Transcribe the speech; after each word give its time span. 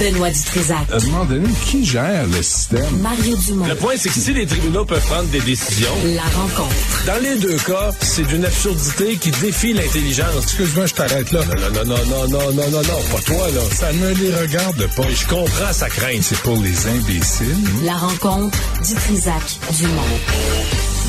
Benoît 0.00 0.30
Dutrisac. 0.30 0.78
À 0.90 0.96
un 0.96 1.06
moment 1.10 1.24
donné, 1.26 1.48
qui 1.66 1.84
gère 1.84 2.26
le 2.26 2.42
système? 2.42 2.98
Mario 3.02 3.36
Dumont. 3.36 3.66
Le 3.66 3.74
point, 3.74 3.92
c'est 3.98 4.08
que 4.08 4.14
si 4.18 4.32
les 4.32 4.46
tribunaux 4.46 4.84
peuvent 4.86 5.04
prendre 5.04 5.28
des 5.28 5.40
décisions, 5.40 5.90
La 6.14 6.22
rencontre. 6.22 7.04
dans 7.06 7.22
les 7.22 7.36
deux 7.38 7.56
cas, 7.58 7.90
c'est 8.00 8.26
d'une 8.26 8.44
absurdité 8.44 9.16
qui 9.16 9.30
défie 9.30 9.74
l'intelligence. 9.74 10.42
Excuse-moi, 10.44 10.86
je 10.86 10.94
t'arrête 10.94 11.30
là. 11.32 11.40
Non, 11.44 11.84
non, 11.84 11.84
non, 11.84 12.04
non, 12.06 12.28
non, 12.28 12.52
non, 12.52 12.70
non, 12.70 12.80
non, 12.82 13.02
pas 13.12 13.22
toi, 13.26 13.46
là. 13.54 13.60
Ça 13.72 13.92
ne 13.92 14.08
les 14.14 14.34
regarde 14.34 14.88
pas. 14.96 15.02
Je 15.14 15.26
comprends 15.26 15.72
sa 15.72 15.88
crainte. 15.90 16.22
C'est 16.22 16.38
pour 16.40 16.56
les 16.56 16.86
imbéciles. 16.86 17.56
La 17.84 17.94
rencontre 17.96 18.56
Dutrisac 18.86 19.42
Dumont. 19.78 20.00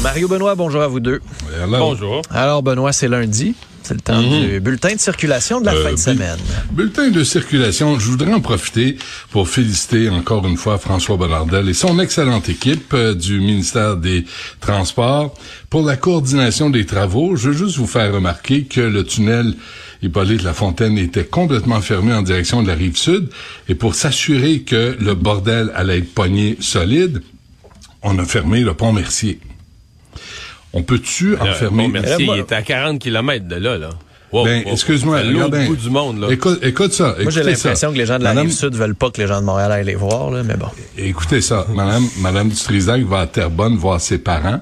Mario 0.04 0.28
Benoît, 0.28 0.56
bonjour 0.56 0.82
à 0.82 0.88
vous 0.88 1.00
deux. 1.00 1.22
Alors, 1.64 1.80
Bonjour. 1.80 2.22
Alors 2.32 2.62
Benoît, 2.64 2.92
c'est 2.92 3.08
lundi. 3.08 3.56
C'est 3.84 3.96
le 3.96 4.00
temps 4.02 4.22
du 4.22 4.60
bulletin 4.60 4.94
de 4.96 5.00
circulation 5.00 5.60
de 5.60 5.66
la 5.66 5.74
Euh, 5.74 5.84
fin 5.84 5.92
de 5.94 5.98
semaine. 5.98 6.38
Bulletin 6.72 7.10
de 7.10 7.24
circulation, 7.24 8.00
je 8.00 8.06
voudrais 8.10 8.32
en 8.34 8.40
profiter 8.42 8.98
pour 9.32 9.50
féliciter 9.50 10.10
encore 10.10 10.46
une 10.48 10.58
fois 10.58 10.78
François 10.78 11.18
Bonnardel 11.18 11.68
et 11.68 11.74
son 11.74 12.00
excellente 12.00 12.48
équipe 12.50 12.94
euh, 12.94 13.16
du 13.16 13.40
ministère 13.40 13.98
des 13.98 14.26
Transports 14.60 15.34
pour 15.70 15.84
la 15.86 15.98
coordination 15.98 16.70
des 16.70 16.86
travaux. 16.86 17.36
Je 17.36 17.50
veux 17.50 17.58
juste 17.66 17.78
vous 17.78 17.88
faire 17.88 18.14
remarquer 18.14 18.64
que 18.66 18.82
le 18.82 19.04
tunnel 19.04 19.56
Hippolyte 20.04 20.44
Lafontaine 20.44 20.98
était 20.98 21.26
complètement 21.26 21.82
fermé 21.82 22.14
en 22.14 22.22
direction 22.22 22.62
de 22.64 22.68
la 22.68 22.76
rive 22.76 22.98
sud 22.98 23.30
et 23.68 23.76
pour 23.76 23.96
s'assurer 23.96 24.62
que 24.62 24.96
le 25.00 25.16
bordel 25.16 25.72
allait 25.76 26.00
être 26.00 26.14
pogné 26.14 26.58
solide, 26.60 27.22
on 28.04 28.18
a 28.20 28.26
fermé 28.26 28.62
le 28.62 28.74
pont 28.74 28.94
Mercier. 28.94 29.40
On 30.74 30.84
peut-tu 30.84 31.36
enfermer... 31.38 31.84
Bon, 31.88 31.90
merci. 31.90 32.24
Il 32.24 32.40
est 32.40 32.52
à 32.52 32.62
40 32.62 33.00
km 33.00 33.48
de 33.48 33.56
là, 33.56 33.78
là. 33.78 33.90
Wow, 34.32 34.46
Ben, 34.46 34.64
wow. 34.66 34.72
excuse-moi, 34.72 35.24
l'autre 35.24 35.50
bien. 35.58 35.66
bout 35.66 35.76
du 35.76 35.90
monde, 35.90 36.22
là. 36.22 36.28
Écoute, 36.32 36.60
écoute 36.64 36.94
ça. 36.94 37.16
Moi, 37.22 37.32
j'ai 37.32 37.42
écoutez 37.42 37.56
ça. 37.56 37.68
l'impression 37.70 37.92
que 37.92 37.98
les 37.98 38.06
gens 38.06 38.18
de 38.18 38.24
la 38.24 38.30
Madame- 38.30 38.48
rive 38.48 38.56
sud 38.56 38.74
veulent 38.76 38.96
pas 38.96 39.12
que 39.12 39.20
les 39.22 39.28
gens 39.28 39.42
de 39.42 39.46
Montréal 39.46 39.72
aillent 39.74 39.86
les 39.86 39.96
voir, 39.96 40.32
là, 40.32 40.44
mais 40.44 40.56
bon. 40.56 40.68
Écoutez 40.98 41.42
ça. 41.42 41.68
Madame, 41.76 42.08
Madame 42.22 42.48
Dutrisac 42.48 43.02
va 43.04 43.20
à 43.22 43.28
Terrebonne 43.28 43.76
voir 43.76 44.00
ses 44.00 44.18
parents. 44.20 44.62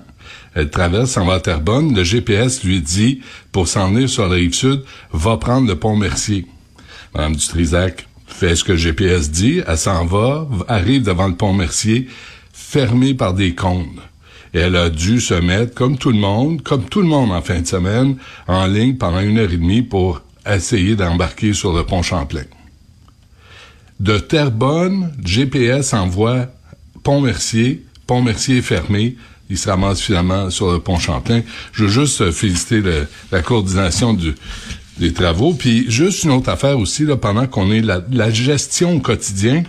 Elle 0.55 0.71
traverse, 0.71 1.11
s'en 1.11 1.25
va 1.25 1.35
à 1.35 1.39
Terrebonne. 1.39 1.95
Le 1.95 2.03
GPS 2.03 2.63
lui 2.63 2.81
dit, 2.81 3.21
pour 3.51 3.67
s'en 3.67 3.91
venir 3.91 4.09
sur 4.09 4.27
la 4.27 4.33
rive 4.35 4.55
sud, 4.55 4.81
va 5.13 5.37
prendre 5.37 5.67
le 5.67 5.75
pont 5.75 5.95
Mercier. 5.95 6.47
Madame 7.13 7.35
Dutrisac 7.35 8.07
fait 8.27 8.55
ce 8.55 8.63
que 8.63 8.71
le 8.71 8.77
GPS 8.79 9.29
dit. 9.29 9.61
Elle 9.67 9.77
s'en 9.77 10.03
va, 10.05 10.47
arrive 10.67 11.03
devant 11.03 11.27
le 11.27 11.35
pont 11.35 11.53
Mercier, 11.53 12.07
fermé 12.51 13.13
par 13.13 13.35
des 13.35 13.53
cônes. 13.53 13.99
Elle 14.53 14.75
a 14.75 14.89
dû 14.89 15.21
se 15.21 15.35
mettre, 15.35 15.73
comme 15.75 15.97
tout 15.97 16.11
le 16.11 16.17
monde, 16.17 16.63
comme 16.63 16.83
tout 16.85 17.01
le 17.01 17.07
monde 17.07 17.31
en 17.31 17.41
fin 17.41 17.61
de 17.61 17.67
semaine, 17.67 18.17
en 18.47 18.65
ligne 18.65 18.95
pendant 18.95 19.19
une 19.19 19.37
heure 19.37 19.51
et 19.51 19.57
demie 19.57 19.81
pour 19.81 20.21
essayer 20.47 20.95
d'embarquer 20.95 21.53
sur 21.53 21.73
le 21.73 21.83
pont 21.83 22.01
Champlain. 22.01 22.45
De 23.99 24.17
Terrebonne, 24.17 25.13
GPS 25.23 25.93
envoie 25.93 26.47
Pont-Mercier. 27.03 27.83
Pont-Mercier 28.07 28.57
est 28.57 28.61
fermé. 28.61 29.17
Il 29.49 29.57
se 29.57 29.69
ramasse 29.69 30.01
finalement 30.01 30.49
sur 30.49 30.71
le 30.71 30.79
pont 30.79 30.99
Champlain. 30.99 31.41
Je 31.73 31.83
veux 31.83 31.89
juste 31.89 32.31
féliciter 32.31 32.81
la 33.31 33.41
coordination 33.41 34.17
des 34.99 35.13
travaux. 35.13 35.53
Puis 35.53 35.89
juste 35.91 36.23
une 36.23 36.31
autre 36.31 36.49
affaire 36.49 36.79
aussi, 36.79 37.03
là, 37.03 37.17
pendant 37.17 37.45
qu'on 37.45 37.71
est 37.71 37.81
la, 37.81 38.01
la 38.11 38.31
gestion 38.31 38.95
au 38.95 38.99
quotidien. 38.99 39.63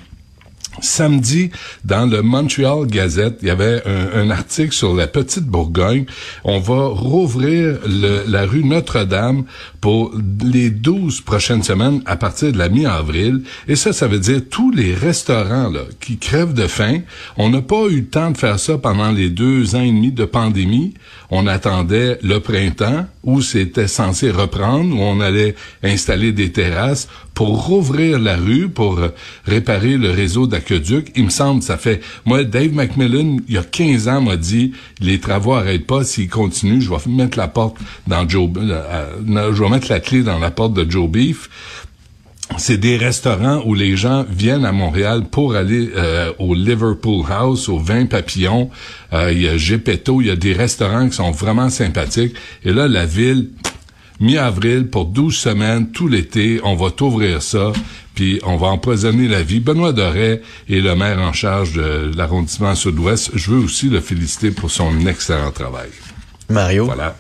Samedi, 0.80 1.50
dans 1.84 2.06
le 2.06 2.22
Montreal 2.22 2.86
Gazette, 2.86 3.38
il 3.42 3.48
y 3.48 3.50
avait 3.50 3.82
un, 3.86 4.30
article 4.30 4.72
sur 4.72 4.94
la 4.94 5.06
petite 5.06 5.44
Bourgogne. 5.44 6.06
On 6.44 6.60
va 6.60 6.86
rouvrir 6.86 7.78
la 7.86 8.46
rue 8.46 8.64
Notre-Dame 8.64 9.44
pour 9.80 10.12
les 10.44 10.70
12 10.70 11.22
prochaines 11.22 11.62
semaines 11.62 12.02
à 12.04 12.16
partir 12.16 12.52
de 12.52 12.58
la 12.58 12.68
mi-avril. 12.68 13.42
Et 13.66 13.76
ça, 13.76 13.92
ça 13.92 14.06
veut 14.06 14.18
dire 14.18 14.42
tous 14.50 14.70
les 14.70 14.94
restaurants 14.94 15.70
là, 15.70 15.82
qui 16.00 16.18
crèvent 16.18 16.54
de 16.54 16.66
faim. 16.66 17.00
On 17.36 17.48
n'a 17.48 17.62
pas 17.62 17.86
eu 17.88 18.00
le 18.00 18.06
temps 18.06 18.30
de 18.30 18.36
faire 18.36 18.58
ça 18.58 18.78
pendant 18.78 19.10
les 19.10 19.30
deux 19.30 19.74
ans 19.76 19.82
et 19.82 19.90
demi 19.90 20.12
de 20.12 20.24
pandémie. 20.24 20.94
On 21.30 21.46
attendait 21.46 22.18
le 22.22 22.40
printemps 22.40 23.06
où 23.22 23.40
c'était 23.40 23.88
censé 23.88 24.30
reprendre, 24.30 24.94
où 24.94 25.00
on 25.00 25.20
allait 25.20 25.54
installer 25.82 26.32
des 26.32 26.52
terrasses 26.52 27.08
pour 27.34 27.66
rouvrir 27.66 28.18
la 28.18 28.36
rue, 28.36 28.68
pour 28.68 28.98
réparer 29.46 29.96
le 29.96 30.10
réseau 30.10 30.46
d'aqueduc. 30.46 31.12
Il 31.16 31.24
me 31.24 31.30
semble, 31.30 31.62
ça 31.62 31.78
fait... 31.78 32.02
Moi, 32.26 32.44
Dave 32.44 32.72
McMillan, 32.74 33.38
il 33.48 33.54
y 33.54 33.58
a 33.58 33.62
15 33.62 34.08
ans, 34.08 34.20
m'a 34.20 34.36
dit, 34.36 34.72
les 35.00 35.20
travaux 35.20 35.54
arrêtent 35.54 35.86
pas. 35.86 36.04
S'ils 36.04 36.28
continuent, 36.28 36.80
je 36.80 36.90
vais 36.90 36.96
mettre 37.06 37.38
la 37.38 37.48
porte 37.48 37.76
dans 38.06 38.28
Joe... 38.28 38.50
euh, 38.58 39.06
mettre 39.70 39.90
la 39.90 40.00
clé 40.00 40.22
dans 40.22 40.38
la 40.38 40.50
porte 40.50 40.74
de 40.74 40.90
Joe 40.90 41.08
Beef 41.08 41.48
c'est 42.58 42.78
des 42.78 42.96
restaurants 42.96 43.62
où 43.64 43.74
les 43.74 43.96
gens 43.96 44.24
viennent 44.28 44.64
à 44.64 44.72
Montréal 44.72 45.24
pour 45.30 45.54
aller 45.54 45.90
euh, 45.96 46.32
au 46.38 46.54
Liverpool 46.54 47.24
House, 47.28 47.68
au 47.68 47.78
Vin 47.78 48.06
Papillon. 48.06 48.70
Euh, 49.12 49.32
il 49.32 49.42
y 49.42 49.48
a 49.48 49.56
Gepetto, 49.56 50.20
il 50.20 50.26
y 50.26 50.30
a 50.30 50.36
des 50.36 50.52
restaurants 50.52 51.08
qui 51.08 51.16
sont 51.16 51.30
vraiment 51.30 51.70
sympathiques. 51.70 52.34
Et 52.64 52.72
là, 52.72 52.88
la 52.88 53.06
ville, 53.06 53.50
mi-avril, 54.20 54.88
pour 54.88 55.06
12 55.06 55.34
semaines, 55.34 55.90
tout 55.92 56.08
l'été, 56.08 56.60
on 56.64 56.74
va 56.74 56.90
t'ouvrir 56.90 57.42
ça, 57.42 57.72
puis 58.14 58.40
on 58.44 58.56
va 58.56 58.68
empoisonner 58.68 59.28
la 59.28 59.42
vie. 59.42 59.60
Benoît 59.60 59.92
Doré 59.92 60.42
est 60.68 60.80
le 60.80 60.94
maire 60.94 61.20
en 61.20 61.32
charge 61.32 61.74
de 61.74 62.10
l'arrondissement 62.16 62.74
sud-ouest. 62.74 63.30
Je 63.34 63.50
veux 63.50 63.58
aussi 63.58 63.88
le 63.88 64.00
féliciter 64.00 64.50
pour 64.50 64.70
son 64.70 65.06
excellent 65.06 65.52
travail. 65.52 65.88
Mario? 66.48 66.86
Voilà. 66.86 67.16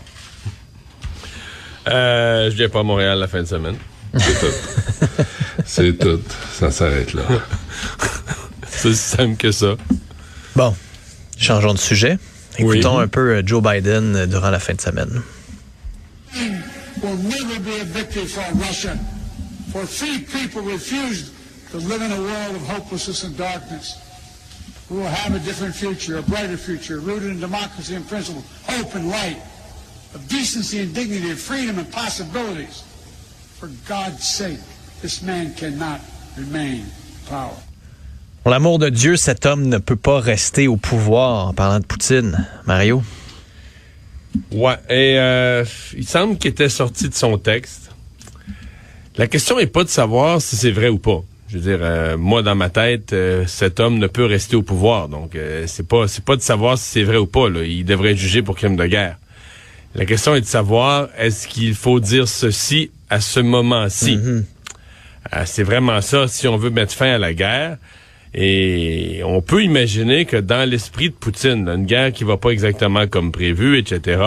Euh, 1.90 2.50
je 2.50 2.56
viens 2.56 2.68
pas 2.68 2.80
à 2.80 2.82
Montréal 2.82 3.18
la 3.18 3.28
fin 3.28 3.42
de 3.42 3.48
semaine. 3.48 3.76
C'est 4.16 4.40
tout. 4.40 5.24
C'est 5.66 5.98
tout. 5.98 6.20
Ça 6.52 6.70
s'arrête 6.70 7.14
là. 7.14 7.22
C'est 8.68 8.88
aussi 8.88 8.98
simple 8.98 9.36
que 9.36 9.52
ça. 9.52 9.76
Bon, 10.56 10.74
changeons 11.36 11.74
de 11.74 11.78
sujet. 11.78 12.18
Oui. 12.58 12.78
Écoutons 12.78 12.98
un 12.98 13.08
peu 13.08 13.36
euh, 13.36 13.42
Joe 13.44 13.62
Biden 13.62 14.16
euh, 14.16 14.26
durant 14.26 14.50
la 14.50 14.58
fin 14.58 14.74
de 14.74 14.80
semaine. 14.80 15.22
will 17.02 17.16
never 17.16 17.58
be 17.60 17.80
a 17.80 17.84
victory 17.84 18.26
for 18.26 18.44
Russia? 18.54 18.98
For 19.72 19.86
free 19.86 20.18
people 20.18 20.62
refused 20.62 21.32
to 21.70 21.78
live 21.78 22.02
in 22.02 22.12
a 22.12 22.20
world 22.20 22.56
of 22.56 22.66
hopelessness 22.66 23.24
and 23.24 23.36
darkness. 23.36 23.96
We 24.90 24.98
will 24.98 25.06
have 25.06 25.34
a 25.34 25.38
different 25.38 25.74
future, 25.74 26.18
a 26.18 26.22
brighter 26.22 26.56
future, 26.56 26.98
rooted 26.98 27.30
in 27.30 27.40
democracy 27.40 27.94
and 27.94 28.06
principle, 28.06 28.42
hope 28.64 28.94
and 28.96 29.08
light, 29.08 29.38
of 30.14 30.26
decency 30.28 30.80
and 30.80 30.94
dignity, 30.94 31.30
of 31.30 31.38
freedom 31.38 31.78
and 31.78 31.90
possibilities. 31.90 32.84
For 33.58 33.68
God's 33.88 34.26
sake, 34.26 34.58
this 35.02 35.22
man 35.22 35.54
cannot 35.54 36.00
remain 36.36 36.80
in 36.80 37.28
power. 37.28 37.56
Pour 38.42 38.52
l'amour 38.52 38.78
de 38.78 38.88
Dieu, 38.88 39.16
cet 39.16 39.44
homme 39.44 39.68
ne 39.68 39.78
peut 39.78 39.96
pas 39.96 40.18
rester 40.18 40.66
au 40.66 40.76
pouvoir 40.76 41.48
en 41.48 41.52
parlant 41.52 41.80
de 41.80 41.84
Poutine. 41.84 42.46
Mario? 42.66 43.02
Ouais, 44.52 44.78
et 44.88 45.18
euh, 45.18 45.64
il 45.94 46.06
semble 46.06 46.38
qu'il 46.38 46.50
était 46.50 46.70
sorti 46.70 47.08
de 47.08 47.14
son 47.14 47.36
texte. 47.36 47.90
La 49.16 49.26
question 49.26 49.58
est 49.58 49.66
pas 49.66 49.84
de 49.84 49.88
savoir 49.88 50.40
si 50.40 50.56
c'est 50.56 50.70
vrai 50.70 50.88
ou 50.88 50.98
pas. 50.98 51.22
Je 51.48 51.58
veux 51.58 51.62
dire, 51.62 51.80
euh, 51.82 52.16
moi 52.16 52.42
dans 52.42 52.54
ma 52.54 52.70
tête, 52.70 53.12
euh, 53.12 53.44
cet 53.46 53.80
homme 53.80 53.98
ne 53.98 54.06
peut 54.06 54.24
rester 54.24 54.54
au 54.54 54.62
pouvoir. 54.62 55.08
Donc 55.08 55.34
euh, 55.34 55.64
c'est 55.66 55.86
pas 55.86 56.06
c'est 56.06 56.24
pas 56.24 56.36
de 56.36 56.42
savoir 56.42 56.78
si 56.78 56.84
c'est 56.84 57.02
vrai 57.02 57.16
ou 57.16 57.26
pas. 57.26 57.50
Là. 57.50 57.64
Il 57.64 57.84
devrait 57.84 58.12
être 58.12 58.18
jugé 58.18 58.40
pour 58.40 58.56
crime 58.56 58.76
de 58.76 58.86
guerre. 58.86 59.16
La 59.94 60.06
question 60.06 60.34
est 60.34 60.40
de 60.40 60.46
savoir 60.46 61.08
est-ce 61.18 61.48
qu'il 61.48 61.74
faut 61.74 62.00
dire 62.00 62.28
ceci 62.28 62.90
à 63.08 63.20
ce 63.20 63.40
moment-ci? 63.40 64.18
Euh, 65.34 65.42
c'est 65.44 65.64
vraiment 65.64 66.00
ça. 66.00 66.28
Si 66.28 66.46
on 66.48 66.56
veut 66.56 66.70
mettre 66.70 66.94
fin 66.94 67.12
à 67.12 67.18
la 67.18 67.34
guerre, 67.34 67.76
et 68.32 69.22
on 69.24 69.42
peut 69.42 69.64
imaginer 69.64 70.24
que 70.24 70.36
dans 70.36 70.68
l'esprit 70.68 71.10
de 71.10 71.14
Poutine, 71.14 71.68
une 71.68 71.84
guerre 71.84 72.12
qui 72.12 72.22
va 72.22 72.36
pas 72.36 72.50
exactement 72.50 73.08
comme 73.08 73.32
prévu, 73.32 73.76
etc., 73.76 74.22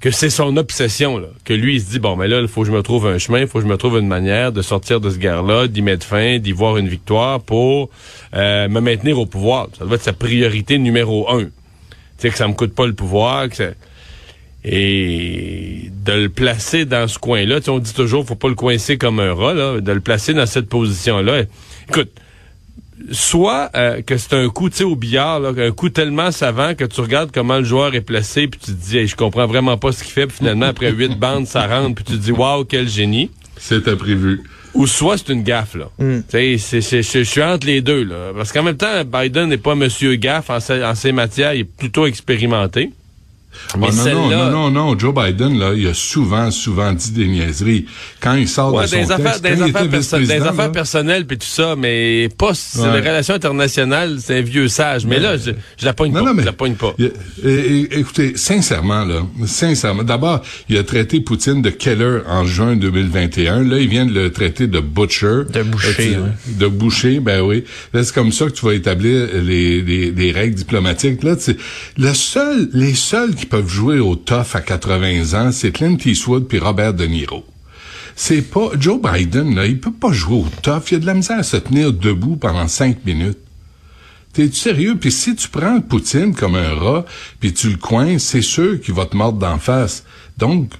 que 0.00 0.10
c'est 0.10 0.30
son 0.30 0.56
obsession, 0.56 1.18
là. 1.18 1.28
que 1.44 1.54
lui, 1.54 1.76
il 1.76 1.80
se 1.80 1.90
dit, 1.90 1.98
bon, 2.00 2.16
mais 2.16 2.26
là, 2.26 2.40
il 2.40 2.48
faut 2.48 2.62
que 2.62 2.66
je 2.66 2.72
me 2.72 2.82
trouve 2.82 3.06
un 3.06 3.18
chemin, 3.18 3.40
il 3.40 3.46
faut 3.46 3.58
que 3.58 3.64
je 3.64 3.70
me 3.70 3.76
trouve 3.76 3.98
une 3.98 4.08
manière 4.08 4.50
de 4.50 4.60
sortir 4.60 5.00
de 5.00 5.10
ce 5.10 5.18
guerre-là, 5.18 5.68
d'y 5.68 5.82
mettre 5.82 6.04
fin, 6.04 6.38
d'y 6.38 6.50
voir 6.50 6.78
une 6.78 6.88
victoire 6.88 7.40
pour 7.40 7.90
euh, 8.34 8.68
me 8.68 8.80
maintenir 8.80 9.18
au 9.20 9.26
pouvoir. 9.26 9.68
Ça 9.78 9.84
doit 9.84 9.94
être 9.94 10.02
sa 10.02 10.12
priorité 10.12 10.78
numéro 10.78 11.30
un. 11.30 11.44
Tu 11.44 11.50
sais, 12.18 12.30
que 12.30 12.36
ça 12.36 12.48
me 12.48 12.54
coûte 12.54 12.74
pas 12.74 12.86
le 12.86 12.94
pouvoir, 12.94 13.48
que 13.48 13.56
ça... 13.56 13.68
Et 14.70 15.90
de 16.04 16.12
le 16.12 16.28
placer 16.28 16.84
dans 16.84 17.08
ce 17.08 17.18
coin-là, 17.18 17.58
tu 17.60 17.64
sais, 17.64 17.70
on 17.70 17.78
dit 17.78 17.92
toujours, 17.94 18.26
faut 18.26 18.34
pas 18.34 18.48
le 18.48 18.54
coincer 18.54 18.98
comme 18.98 19.18
un 19.20 19.32
rat, 19.34 19.54
là, 19.54 19.80
de 19.80 19.92
le 19.92 20.00
placer 20.00 20.34
dans 20.34 20.46
cette 20.46 20.68
position-là. 20.68 21.42
Écoute, 21.88 22.10
soit 23.12 23.70
euh, 23.76 24.02
que 24.02 24.16
c'est 24.16 24.34
un 24.34 24.48
coup, 24.48 24.68
tu 24.70 24.76
sais, 24.78 24.84
au 24.84 24.96
billard, 24.96 25.40
là, 25.40 25.52
un 25.56 25.70
coup 25.70 25.88
tellement 25.88 26.30
savant 26.30 26.74
que 26.74 26.84
tu 26.84 27.00
regardes 27.00 27.30
comment 27.32 27.58
le 27.58 27.64
joueur 27.64 27.94
est 27.94 28.00
placé, 28.02 28.46
puis 28.48 28.60
tu 28.62 28.72
te 28.72 28.76
dis, 28.76 28.98
Hey, 28.98 29.06
je 29.06 29.16
comprends 29.16 29.46
vraiment 29.46 29.76
pas 29.78 29.92
ce 29.92 30.02
qu'il 30.04 30.12
fait, 30.12 30.26
puis 30.26 30.36
finalement, 30.38 30.66
après 30.66 30.90
huit 30.92 31.18
bandes, 31.18 31.46
ça 31.46 31.66
rentre, 31.66 31.94
puis 31.94 32.04
tu 32.04 32.12
te 32.12 32.18
dis, 32.18 32.32
waouh, 32.32 32.64
quel 32.64 32.88
génie. 32.88 33.30
C'était 33.56 33.96
prévu. 33.96 34.42
Ou 34.74 34.86
soit 34.86 35.16
c'est 35.18 35.32
une 35.32 35.42
gaffe, 35.42 35.74
là. 35.74 35.88
Tu 35.98 36.58
sais, 36.58 36.58
c'est- 36.58 37.02
c'est- 37.02 37.02
je 37.24 37.30
suis 37.30 37.42
entre 37.42 37.66
les 37.66 37.80
deux, 37.80 38.04
là. 38.04 38.32
Parce 38.36 38.52
qu'en 38.52 38.62
même 38.62 38.76
temps, 38.76 39.02
Biden 39.04 39.48
n'est 39.48 39.56
pas 39.56 39.74
monsieur 39.74 40.14
gaffe 40.16 40.50
en 40.50 40.94
ces 40.94 41.12
matières, 41.12 41.54
il 41.54 41.60
est 41.60 41.64
plutôt 41.64 42.06
expérimenté. 42.06 42.90
Mais 43.78 43.88
non, 43.90 44.04
non, 44.04 44.28
non, 44.30 44.50
non, 44.50 44.70
non, 44.70 44.98
Joe 44.98 45.14
Biden, 45.14 45.58
là, 45.58 45.72
il 45.74 45.86
a 45.86 45.94
souvent, 45.94 46.50
souvent 46.50 46.92
dit 46.92 47.10
des 47.12 47.26
niaiseries. 47.28 47.86
Quand 48.20 48.34
il 48.34 48.48
sort 48.48 48.72
Ouais, 48.74 48.84
de 48.84 48.88
son 48.88 48.96
des 48.96 49.12
affaires, 49.12 49.40
texte, 49.40 49.42
des 49.42 49.48
quand 49.50 49.56
il 49.56 49.62
affaires, 49.62 49.82
était 49.82 49.90
perso- 49.90 50.18
des 50.18 50.32
affaires 50.32 50.54
là, 50.56 50.68
personnelles 50.70 51.26
puis 51.26 51.38
tout 51.38 51.46
ça, 51.46 51.74
mais 51.76 52.28
pas 52.36 52.52
c'est 52.54 52.80
Ouais. 52.80 52.92
les 53.00 53.08
relations 53.08 53.34
internationales, 53.34 54.18
c'est 54.20 54.38
un 54.38 54.42
vieux 54.42 54.68
sage. 54.68 55.04
Mais 55.06 55.18
là, 55.18 55.36
je, 55.36 55.50
je 55.78 55.84
la 55.84 55.92
pogne 55.92 56.12
Non, 56.12 56.20
pas. 56.20 56.26
non, 56.26 56.34
mais 56.34 56.42
je 56.42 56.46
la 56.46 56.52
pogne 56.52 56.74
pas. 56.74 56.94
il 56.98 57.06
a- 57.06 57.98
écoutez, 57.98 58.36
sincèrement, 58.36 59.04
là, 59.04 59.22
sincèrement, 59.46 60.02
d'abord, 60.02 60.42
il 60.68 60.76
a 60.78 60.82
traité 60.84 61.20
Poutine 61.20 61.62
de 61.62 61.70
Keller 61.70 62.20
en 62.28 62.44
juin 62.44 62.76
2021. 62.76 63.62
Là, 63.64 63.78
il 63.78 63.88
vient 63.88 64.06
de 64.06 64.12
le 64.12 64.30
traiter 64.32 64.66
de 64.66 64.80
Butcher. 64.80 65.42
De 65.52 65.62
boucher, 65.62 66.16
Euh, 66.16 66.22
ouais. 66.22 66.30
De 66.58 66.66
boucher, 66.66 67.20
ben 67.20 67.40
oui. 67.42 67.64
Là, 67.92 68.02
c'est 68.04 68.14
comme 68.14 68.32
ça 68.32 68.46
que 68.46 68.52
tu 68.52 68.64
vas 68.64 68.74
établir 68.74 69.28
les, 69.34 69.82
les, 69.82 70.10
les 70.10 70.32
règles 70.32 70.54
diplomatiques. 70.54 71.22
Là, 71.22 71.34
le 71.96 72.14
seul, 72.14 72.68
les 72.72 72.94
seuls 72.94 73.34
qui 73.34 73.46
peuvent 73.48 73.68
jouer 73.68 73.98
au 73.98 74.16
tough 74.16 74.54
à 74.54 74.60
80 74.60 75.34
ans, 75.40 75.52
c'est 75.52 75.72
Clint 75.72 75.96
Eastwood 76.04 76.46
puis 76.46 76.58
Robert 76.58 76.94
De 76.94 77.06
Niro. 77.06 77.44
C'est 78.16 78.42
pas 78.42 78.70
Joe 78.78 79.00
Biden 79.00 79.54
là, 79.54 79.66
il 79.66 79.78
peut 79.78 79.92
pas 79.92 80.12
jouer 80.12 80.38
au 80.38 80.46
tough. 80.62 80.90
Il 80.90 80.96
a 80.96 80.98
de 80.98 81.06
la 81.06 81.14
misère 81.14 81.38
à 81.38 81.42
se 81.42 81.56
tenir 81.56 81.92
debout 81.92 82.36
pendant 82.36 82.66
cinq 82.66 83.04
minutes. 83.04 83.38
T'es 84.32 84.50
sérieux? 84.50 84.96
Puis 84.96 85.12
si 85.12 85.36
tu 85.36 85.48
prends 85.48 85.80
Poutine 85.80 86.34
comme 86.34 86.54
un 86.54 86.74
rat, 86.74 87.04
puis 87.40 87.52
tu 87.52 87.70
le 87.70 87.76
coins, 87.76 88.18
c'est 88.18 88.42
sûr 88.42 88.80
qu'il 88.80 88.94
va 88.94 89.06
te 89.06 89.16
mordre 89.16 89.38
d'en 89.38 89.58
face. 89.58 90.04
Donc, 90.36 90.72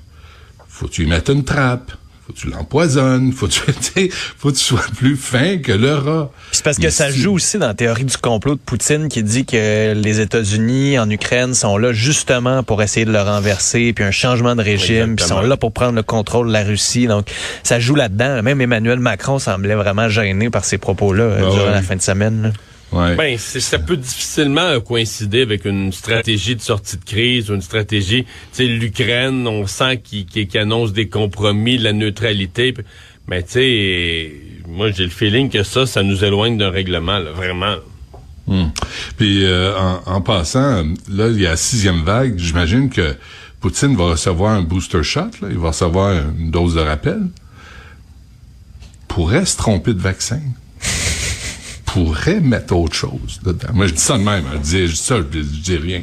faut 0.68 0.88
tu 0.88 1.02
lui 1.02 1.10
mettes 1.10 1.28
une 1.28 1.44
trappe. 1.44 1.92
Faut 2.28 2.34
que 2.34 2.38
tu 2.40 2.50
l'empoisonnes. 2.50 3.32
Faut 3.32 3.46
que 3.48 3.52
tu, 3.70 4.10
faut 4.38 4.50
que 4.50 4.54
tu 4.56 4.62
sois 4.62 4.84
plus 4.98 5.16
fin 5.16 5.56
que 5.56 5.72
le 5.72 5.94
rat. 5.94 6.30
C'est 6.52 6.62
parce 6.62 6.76
que 6.76 6.82
Mais 6.82 6.90
ça 6.90 7.10
si- 7.10 7.18
joue 7.20 7.32
aussi 7.32 7.56
dans 7.58 7.68
la 7.68 7.72
théorie 7.74 8.04
du 8.04 8.18
complot 8.18 8.54
de 8.54 8.60
Poutine 8.60 9.08
qui 9.08 9.22
dit 9.22 9.46
que 9.46 9.94
les 9.94 10.20
États-Unis 10.20 10.98
en 10.98 11.08
Ukraine 11.08 11.54
sont 11.54 11.78
là 11.78 11.94
justement 11.94 12.62
pour 12.62 12.82
essayer 12.82 13.06
de 13.06 13.12
le 13.12 13.22
renverser, 13.22 13.94
puis 13.94 14.04
un 14.04 14.10
changement 14.10 14.54
de 14.56 14.62
régime, 14.62 15.16
puis 15.16 15.24
sont 15.24 15.40
là 15.40 15.56
pour 15.56 15.72
prendre 15.72 15.94
le 15.94 16.02
contrôle 16.02 16.48
de 16.48 16.52
la 16.52 16.64
Russie. 16.64 17.06
Donc 17.06 17.30
ça 17.62 17.80
joue 17.80 17.94
là-dedans. 17.94 18.42
Même 18.42 18.60
Emmanuel 18.60 18.98
Macron 19.00 19.38
semblait 19.38 19.74
vraiment 19.74 20.10
gêné 20.10 20.50
par 20.50 20.66
ces 20.66 20.76
propos-là 20.76 21.24
euh, 21.24 21.38
Ah 21.46 21.50
durant 21.50 21.70
la 21.70 21.80
fin 21.82 21.96
de 21.96 22.02
semaine. 22.02 22.42
là. 22.42 22.50
Ouais. 22.90 23.16
Ben, 23.16 23.36
c'est- 23.38 23.60
ça 23.60 23.78
peut 23.78 23.96
difficilement 23.98 24.80
coïncider 24.80 25.42
avec 25.42 25.66
une 25.66 25.92
stratégie 25.92 26.56
de 26.56 26.60
sortie 26.62 26.96
de 26.96 27.04
crise 27.04 27.50
ou 27.50 27.54
une 27.54 27.60
stratégie. 27.62 28.24
Tu 28.24 28.30
sais, 28.52 28.64
l'Ukraine, 28.66 29.46
on 29.46 29.66
sent 29.66 29.98
qu'il 29.98 30.24
qu'il 30.24 30.58
annonce 30.58 30.92
des 30.94 31.08
compromis, 31.08 31.76
la 31.78 31.92
neutralité. 31.92 32.72
Mais 33.26 33.42
tu 33.42 33.52
sais, 33.52 34.32
moi 34.66 34.90
j'ai 34.90 35.04
le 35.04 35.10
feeling 35.10 35.50
que 35.50 35.62
ça, 35.64 35.84
ça 35.84 36.02
nous 36.02 36.24
éloigne 36.24 36.56
d'un 36.56 36.70
règlement, 36.70 37.18
là, 37.18 37.30
vraiment. 37.32 37.76
Hmm. 38.46 38.68
Puis 39.18 39.44
euh, 39.44 39.76
en, 39.78 40.00
en 40.06 40.20
passant, 40.22 40.82
là, 41.10 41.28
il 41.28 41.38
y 41.42 41.46
a 41.46 41.50
la 41.50 41.56
sixième 41.58 42.02
vague. 42.04 42.38
J'imagine 42.38 42.88
que 42.88 43.14
Poutine 43.60 43.94
va 43.96 44.04
recevoir 44.12 44.52
un 44.54 44.62
booster 44.62 45.02
shot. 45.02 45.30
Là. 45.42 45.48
Il 45.50 45.58
va 45.58 45.68
recevoir 45.68 46.14
une 46.38 46.50
dose 46.50 46.74
de 46.76 46.80
rappel. 46.80 47.20
Pourrait 49.08 49.44
se 49.44 49.56
tromper 49.58 49.92
de 49.92 50.00
vaccin. 50.00 50.40
Pourrait 52.04 52.40
mettre 52.40 52.76
autre 52.76 52.94
chose 52.94 53.40
dedans. 53.44 53.68
Moi, 53.74 53.86
je 53.88 53.94
dis 53.94 54.00
ça 54.00 54.16
de 54.18 54.22
même. 54.22 54.44
hein. 54.46 54.56
Je 54.56 54.58
dis, 54.60 54.86
je 54.86 54.92
dis 54.92 54.96
ça, 54.96 55.16
je, 55.18 55.38
je 55.38 55.42
dis 55.42 55.76
rien. 55.76 56.02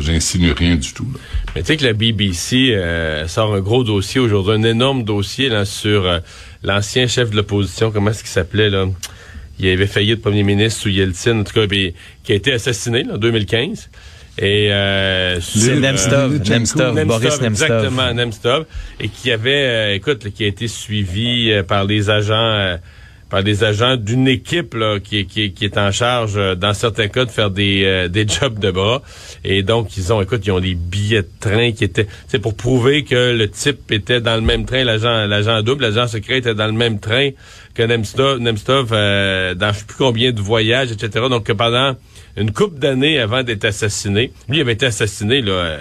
J'insinue 0.00 0.52
rien 0.52 0.76
du 0.76 0.92
tout. 0.92 1.06
là. 1.12 1.18
Mais 1.54 1.62
tu 1.62 1.68
sais 1.68 1.76
que 1.76 1.84
la 1.84 1.92
BBC 1.92 2.72
euh, 2.74 3.26
sort 3.26 3.54
un 3.54 3.60
gros 3.60 3.82
dossier 3.84 4.20
aujourd'hui, 4.20 4.52
un 4.54 4.62
énorme 4.62 5.02
dossier 5.04 5.48
là, 5.48 5.64
sur 5.64 6.06
euh, 6.06 6.18
l'ancien 6.62 7.06
chef 7.08 7.30
de 7.30 7.36
l'opposition, 7.36 7.90
comment 7.90 8.10
est-ce 8.10 8.20
qu'il 8.20 8.30
s'appelait 8.30 8.70
là? 8.70 8.86
Il 9.58 9.68
avait 9.68 9.86
failli 9.88 10.12
être 10.12 10.22
premier 10.22 10.42
ministre 10.42 10.80
sous 10.82 10.88
Yeltsin, 10.88 11.40
en 11.40 11.44
tout 11.44 11.52
cas, 11.52 11.66
puis, 11.66 11.94
qui 12.24 12.32
a 12.32 12.34
été 12.36 12.52
assassiné 12.52 13.02
là, 13.02 13.14
en 13.14 13.18
2015. 13.18 13.90
Et 14.38 14.72
euh, 14.72 15.40
sur, 15.40 15.72
euh, 15.72 15.80
Nemstov, 15.80 16.32
Nemstov, 16.48 16.94
Nemstov, 16.94 17.06
Boris 17.06 17.40
Nemstov. 17.42 17.66
Exactement, 17.70 18.14
Nemstov. 18.14 18.64
Et 19.00 19.08
qui 19.08 19.30
avait, 19.32 19.64
euh, 19.64 19.94
écoute, 19.94 20.24
là, 20.24 20.30
qui 20.30 20.44
a 20.44 20.46
été 20.46 20.66
suivi 20.68 21.50
euh, 21.50 21.62
par 21.62 21.86
des 21.86 22.08
agents, 22.08 22.34
euh, 22.36 22.76
par 23.30 23.44
des 23.44 23.62
agents 23.64 23.96
d'une 23.96 24.28
équipe 24.28 24.76
qui, 25.04 25.54
est 25.60 25.78
en 25.78 25.92
charge, 25.92 26.34
euh, 26.36 26.54
dans 26.56 26.74
certains 26.74 27.08
cas, 27.08 27.24
de 27.24 27.30
faire 27.30 27.50
des, 27.50 27.84
euh, 27.84 28.08
des 28.08 28.26
jobs 28.26 28.58
de 28.58 28.70
bras. 28.70 29.02
Et 29.44 29.62
donc, 29.62 29.96
ils 29.96 30.12
ont, 30.12 30.20
écoute, 30.20 30.42
ils 30.44 30.50
ont 30.50 30.60
des 30.60 30.74
billets 30.74 31.22
de 31.22 31.28
train 31.38 31.70
qui 31.70 31.84
étaient, 31.84 32.08
c'est 32.26 32.40
pour 32.40 32.54
prouver 32.54 33.04
que 33.04 33.32
le 33.32 33.48
type 33.48 33.90
était 33.92 34.20
dans 34.20 34.34
le 34.34 34.40
même 34.40 34.66
train, 34.66 34.82
l'agent, 34.84 35.26
l'agent 35.26 35.62
double, 35.62 35.84
l'agent 35.84 36.08
secret 36.08 36.38
était 36.38 36.54
dans 36.54 36.66
le 36.66 36.72
même 36.72 36.98
train 36.98 37.30
que 37.74 37.82
Nemstov, 37.82 38.90
euh, 38.92 39.54
dans 39.54 39.72
je 39.72 39.78
sais 39.78 39.84
plus 39.84 39.96
combien 39.96 40.32
de 40.32 40.40
voyages, 40.40 40.90
etc. 40.90 41.26
Donc, 41.30 41.44
que 41.44 41.52
pendant 41.52 41.96
une 42.36 42.52
couple 42.52 42.80
d'années 42.80 43.20
avant 43.20 43.44
d'être 43.44 43.64
assassiné, 43.64 44.32
lui 44.48 44.60
avait 44.60 44.72
été 44.72 44.86
assassiné 44.86 45.40
là. 45.40 45.78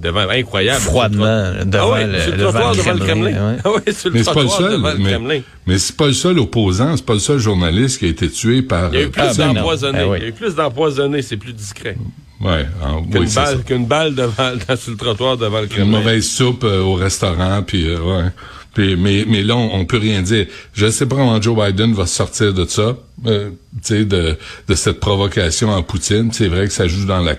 Devant 0.00 0.28
incroyable 0.28 0.80
Froidement, 0.80 1.52
devant 1.64 1.84
Ah 1.84 1.90
ouais, 1.92 2.06
le- 2.06 2.20
sur 2.20 2.30
le 2.32 2.36
devant 2.38 2.70
le 2.70 2.76
devant 2.76 2.92
le 2.92 2.98
Kremlin, 2.98 3.30
ouais. 3.52 3.56
Ah 3.64 3.92
sur 3.92 4.10
Mais 4.12 4.22
c'est 4.24 4.32
pas 4.34 4.42
le 4.42 4.48
seul. 4.48 4.72
devant 4.72 4.92
le 4.92 4.98
Mais, 4.98 5.10
Kremlin. 5.10 5.40
mais 5.66 5.78
c'est 5.78 5.96
pas 5.96 6.06
le 6.06 6.12
seul 6.12 6.38
opposant. 6.38 6.96
C'est 6.96 7.04
pas 7.06 7.12
le 7.14 7.18
seul 7.20 7.38
journaliste 7.38 7.98
qui 7.98 8.06
a 8.06 8.08
été 8.08 8.28
tué 8.30 8.62
par. 8.62 8.90
Il 8.92 8.94
y 8.94 8.98
a 8.98 9.02
eu 9.02 9.06
euh, 9.06 9.10
plus 9.10 9.22
Ah, 9.22 9.32
ben 9.36 9.52
d'empoisonnés. 9.54 9.98
Ah 10.02 10.08
oui. 10.08 10.18
Il 10.18 10.22
y 10.22 10.26
a 10.26 10.28
eu 10.28 10.32
plus 10.32 10.54
d'empoisonnés, 10.54 11.22
c'est 11.22 11.36
plus 11.36 11.52
discret. 11.52 11.96
Ouais, 12.40 12.64
en- 12.82 13.02
Qu'une 13.04 13.20
oui, 13.22 13.34
balle, 13.34 13.64
qu'une 13.64 13.86
balle 13.86 14.14
devant, 14.14 14.52
dans- 14.68 14.76
sur 14.78 14.92
le 14.92 14.96
trottoir 14.96 15.36
devant 15.36 15.58
le 15.58 15.64
une 15.64 15.68
Kremlin. 15.70 15.98
mauvaise 15.98 16.26
soupe 16.28 16.64
euh, 16.64 16.80
au 16.80 16.94
restaurant, 16.94 17.62
puis 17.62 17.86
euh, 17.88 17.98
ouais. 18.00 18.30
Puis, 18.72 18.94
mais, 18.96 19.24
mais 19.26 19.42
là, 19.42 19.56
on, 19.56 19.80
on 19.80 19.84
peut 19.84 19.98
rien 19.98 20.22
dire. 20.22 20.46
Je 20.72 20.88
sais 20.90 21.04
pas 21.04 21.16
comment 21.16 21.42
Joe 21.42 21.58
Biden 21.58 21.92
va 21.92 22.06
sortir 22.06 22.54
de 22.54 22.64
ça, 22.66 22.96
euh, 23.26 23.50
tu 23.50 23.78
sais, 23.82 24.04
de, 24.04 24.38
de 24.68 24.74
cette 24.76 25.00
provocation 25.00 25.70
en 25.70 25.82
Poutine. 25.82 26.30
C'est 26.32 26.46
vrai 26.46 26.68
que 26.68 26.72
ça 26.72 26.86
joue 26.86 27.04
dans 27.04 27.18
la 27.18 27.34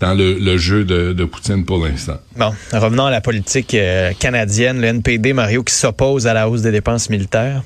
dans 0.00 0.12
le, 0.14 0.34
le 0.34 0.56
jeu 0.58 0.84
de, 0.84 1.12
de 1.12 1.24
Poutine 1.24 1.64
pour 1.64 1.86
l'instant. 1.86 2.18
Bon, 2.36 2.52
revenons 2.72 3.06
à 3.06 3.10
la 3.12 3.20
politique 3.20 3.74
euh, 3.74 4.10
canadienne, 4.18 4.80
le 4.80 4.88
NPD, 4.88 5.32
Mario, 5.34 5.62
qui 5.62 5.72
s'oppose 5.72 6.26
à 6.26 6.34
la 6.34 6.48
hausse 6.48 6.62
des 6.62 6.72
dépenses 6.72 7.08
militaires. 7.10 7.62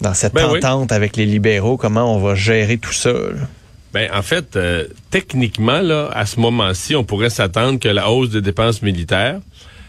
Dans 0.00 0.14
cette 0.14 0.32
Ben 0.32 0.48
oui. 0.50 0.58
entente 0.58 0.92
avec 0.92 1.16
les 1.16 1.26
libéraux, 1.26 1.76
comment 1.76 2.14
on 2.16 2.20
va 2.20 2.34
gérer 2.36 2.78
tout 2.78 2.92
ça? 2.92 3.10
là? 3.12 3.48
Ben, 3.92 4.08
en 4.14 4.22
fait, 4.22 4.56
euh, 4.56 4.86
techniquement, 5.10 5.80
là, 5.80 6.08
à 6.12 6.24
ce 6.26 6.38
moment-ci, 6.38 6.94
on 6.94 7.04
pourrait 7.04 7.30
s'attendre 7.30 7.80
que 7.80 7.88
la 7.88 8.10
hausse 8.10 8.30
des 8.30 8.40
dépenses 8.40 8.82
militaires 8.82 9.40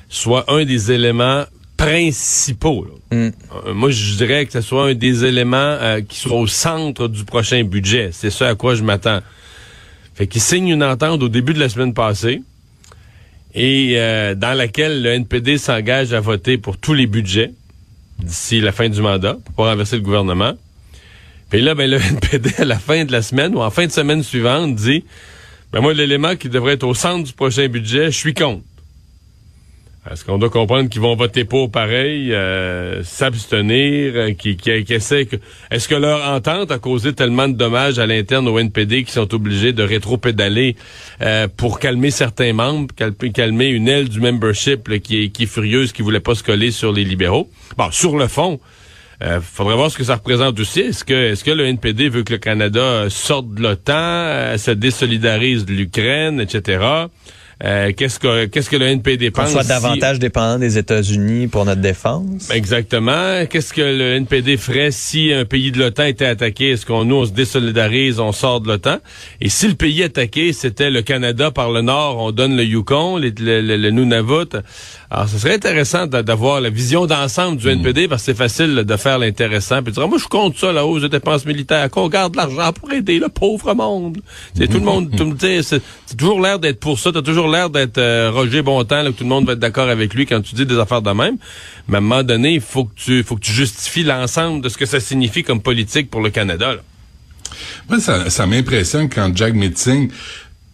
soit 0.09 0.45
un 0.51 0.65
des 0.65 0.91
éléments 0.91 1.45
principaux. 1.77 2.85
là. 2.85 3.17
Mm. 3.17 3.31
Euh, 3.67 3.73
moi, 3.73 3.91
je 3.91 4.15
dirais 4.15 4.45
que 4.45 4.53
ce 4.53 4.61
soit 4.61 4.89
un 4.89 4.93
des 4.95 5.23
éléments 5.25 5.57
euh, 5.57 6.01
qui 6.01 6.17
soit 6.17 6.37
au 6.37 6.47
centre 6.47 7.07
du 7.07 7.25
prochain 7.25 7.63
budget. 7.63 8.09
C'est 8.11 8.31
ça 8.31 8.49
à 8.49 8.55
quoi 8.55 8.73
je 8.75 8.83
m'attends. 8.83 9.19
Fait 10.15 10.27
qu'il 10.27 10.41
signe 10.41 10.69
une 10.69 10.83
entente 10.83 11.21
au 11.21 11.29
début 11.29 11.53
de 11.53 11.59
la 11.59 11.69
semaine 11.69 11.93
passée 11.93 12.41
et 13.53 13.95
dans 14.37 14.55
laquelle 14.55 15.01
le 15.01 15.09
NPD 15.09 15.57
s'engage 15.57 16.13
à 16.13 16.21
voter 16.21 16.57
pour 16.57 16.77
tous 16.77 16.93
les 16.93 17.05
budgets 17.05 17.51
d'ici 18.19 18.61
la 18.61 18.71
fin 18.71 18.87
du 18.87 19.01
mandat 19.01 19.37
pour 19.55 19.65
renverser 19.65 19.97
le 19.97 20.01
gouvernement. 20.01 20.53
Puis 21.51 21.61
là, 21.61 21.75
ben, 21.75 21.89
le 21.89 21.97
NPD, 21.97 22.49
à 22.57 22.65
la 22.65 22.79
fin 22.79 23.05
de 23.05 23.11
la 23.11 23.21
semaine 23.21 23.53
ou 23.55 23.59
en 23.59 23.69
fin 23.69 23.85
de 23.85 23.91
semaine 23.91 24.23
suivante, 24.23 24.73
dit 24.75 25.03
ben 25.71 25.81
moi, 25.81 25.93
l'élément 25.93 26.35
qui 26.35 26.49
devrait 26.49 26.73
être 26.73 26.83
au 26.83 26.93
centre 26.93 27.23
du 27.25 27.33
prochain 27.33 27.67
budget, 27.67 28.05
je 28.05 28.17
suis 28.17 28.33
contre. 28.33 28.63
Est-ce 30.11 30.25
qu'on 30.25 30.39
doit 30.39 30.49
comprendre 30.49 30.89
qu'ils 30.89 30.99
vont 31.01 31.15
voter 31.15 31.45
pour 31.45 31.69
pareil, 31.69 32.33
euh, 32.33 33.03
s'abstenir, 33.03 34.13
euh, 34.15 34.31
qui, 34.33 34.57
qui, 34.57 34.83
qui 34.83 34.93
essaient 34.95 35.27
que... 35.27 35.35
Est-ce 35.69 35.87
que 35.87 35.93
leur 35.93 36.27
entente 36.27 36.71
a 36.71 36.79
causé 36.79 37.13
tellement 37.13 37.47
de 37.47 37.53
dommages 37.53 37.99
à 37.99 38.07
l'interne 38.07 38.47
au 38.47 38.57
NPD 38.57 39.03
qu'ils 39.03 39.13
sont 39.13 39.31
obligés 39.35 39.73
de 39.73 39.83
rétro-pédaler 39.83 40.75
euh, 41.21 41.47
pour 41.55 41.79
calmer 41.79 42.09
certains 42.09 42.51
membres, 42.51 42.87
cal- 42.95 43.13
calmer 43.31 43.67
une 43.67 43.87
aile 43.87 44.09
du 44.09 44.19
membership 44.21 44.87
là, 44.87 44.97
qui, 44.97 45.25
est, 45.25 45.29
qui 45.29 45.43
est 45.43 45.45
furieuse, 45.47 45.91
qui 45.91 46.01
voulait 46.01 46.19
pas 46.19 46.33
se 46.33 46.43
coller 46.43 46.71
sur 46.71 46.91
les 46.91 47.03
libéraux? 47.03 47.47
Bon, 47.77 47.91
sur 47.91 48.17
le 48.17 48.27
fond, 48.27 48.59
euh, 49.21 49.39
faudrait 49.41 49.75
voir 49.75 49.91
ce 49.91 49.97
que 49.97 50.03
ça 50.03 50.15
représente 50.15 50.59
aussi. 50.59 50.81
Est-ce 50.81 51.03
que, 51.03 51.13
est-ce 51.13 51.43
que 51.43 51.51
le 51.51 51.65
NPD 51.65 52.09
veut 52.09 52.23
que 52.23 52.33
le 52.33 52.39
Canada 52.39 53.09
sorte 53.09 53.53
de 53.53 53.61
l'OTAN, 53.61 53.93
euh, 53.95 54.57
se 54.57 54.71
désolidarise 54.71 55.65
de 55.65 55.73
l'Ukraine, 55.73 56.39
etc.? 56.39 56.79
Euh, 57.63 57.91
qu'est-ce 57.95 58.19
que 58.19 58.45
qu'est-ce 58.45 58.69
que 58.71 58.75
le 58.75 58.87
NPD 58.87 59.29
Qu'on 59.29 59.43
pense 59.43 59.51
soit 59.51 59.61
si- 59.61 59.69
davantage 59.69 60.17
dépendant 60.17 60.57
des 60.57 60.77
États-Unis 60.79 61.47
pour 61.47 61.63
notre 61.65 61.81
défense? 61.81 62.49
Exactement. 62.51 63.45
Qu'est-ce 63.49 63.71
que 63.73 63.81
le 63.81 64.15
NPD 64.15 64.57
ferait 64.57 64.89
si 64.91 65.31
un 65.31 65.45
pays 65.45 65.71
de 65.71 65.77
l'OTAN 65.77 66.05
était 66.05 66.25
attaqué? 66.25 66.71
Est-ce 66.71 66.85
qu'on 66.87 67.05
nous, 67.05 67.17
on 67.17 67.25
se 67.25 67.31
désolidarise, 67.31 68.19
on 68.19 68.31
sort 68.31 68.61
de 68.61 68.67
l'OTAN? 68.67 68.97
Et 69.41 69.49
si 69.49 69.67
le 69.67 69.75
pays 69.75 70.01
attaqué, 70.01 70.53
c'était 70.53 70.89
le 70.89 71.03
Canada 71.03 71.51
par 71.51 71.69
le 71.71 71.81
nord, 71.81 72.17
on 72.19 72.31
donne 72.31 72.55
le 72.55 72.63
Yukon, 72.63 73.17
les- 73.17 73.31
le, 73.39 73.61
le- 73.61 73.77
le 73.77 73.89
Nunavut. 73.91 74.55
Alors, 75.11 75.27
ce 75.29 75.37
serait 75.37 75.55
intéressant 75.55 76.07
d'a- 76.07 76.23
d'avoir 76.23 76.61
la 76.61 76.69
vision 76.69 77.05
d'ensemble 77.05 77.57
du 77.57 77.67
NPD 77.69 78.07
parce 78.07 78.21
que 78.23 78.27
c'est 78.27 78.37
facile 78.37 78.73
là, 78.73 78.83
de 78.83 78.95
faire 78.97 79.19
l'intéressant. 79.19 79.83
Puis 79.83 79.91
de 79.91 79.99
dire, 79.99 80.07
moi, 80.07 80.17
je 80.17 80.25
compte 80.27 80.57
ça, 80.57 80.71
la 80.71 80.85
hausse 80.85 81.03
de 81.03 81.07
dépenses 81.09 81.45
militaires, 81.45 81.89
qu'on 81.91 82.07
garde 82.07 82.35
l'argent 82.35 82.71
pour 82.73 82.91
aider 82.91 83.19
le 83.19 83.29
pauvre 83.29 83.73
monde. 83.75 84.17
C'est 84.57 84.67
tout 84.67 84.79
le 84.79 84.85
monde, 84.85 85.15
tout 85.15 85.25
le 85.25 85.61
c'est 85.61 85.81
toujours 86.17 86.39
l'air 86.41 86.57
d'être 86.57 86.79
pour 86.79 86.97
ça. 86.97 87.11
T'as 87.11 87.21
toujours 87.21 87.49
l'air 87.51 87.69
d'être 87.69 87.97
euh, 87.97 88.31
Roger 88.33 88.61
Bontemps, 88.61 89.03
là, 89.03 89.11
que 89.11 89.17
tout 89.17 89.23
le 89.23 89.29
monde 89.29 89.45
va 89.45 89.53
être 89.53 89.59
d'accord 89.59 89.89
avec 89.89 90.13
lui 90.13 90.25
quand 90.25 90.41
tu 90.41 90.55
dis 90.55 90.65
des 90.65 90.79
affaires 90.79 91.01
de 91.01 91.11
même. 91.11 91.37
Mais 91.87 91.95
à 91.95 91.97
un 91.97 92.01
moment 92.01 92.23
donné, 92.23 92.53
il 92.53 92.61
faut 92.61 92.85
que 92.85 92.95
tu, 92.95 93.23
faut 93.23 93.35
que 93.35 93.41
tu 93.41 93.51
justifies 93.51 94.03
l'ensemble 94.03 94.61
de 94.61 94.69
ce 94.69 94.77
que 94.77 94.85
ça 94.85 94.99
signifie 94.99 95.43
comme 95.43 95.61
politique 95.61 96.09
pour 96.09 96.21
le 96.21 96.29
Canada. 96.29 96.75
là. 96.75 96.81
Moi, 97.89 97.99
ça, 97.99 98.47
m'impressionne 98.47 99.09
quand 99.09 99.35
Jack 99.35 99.53
Meeting 99.53 100.09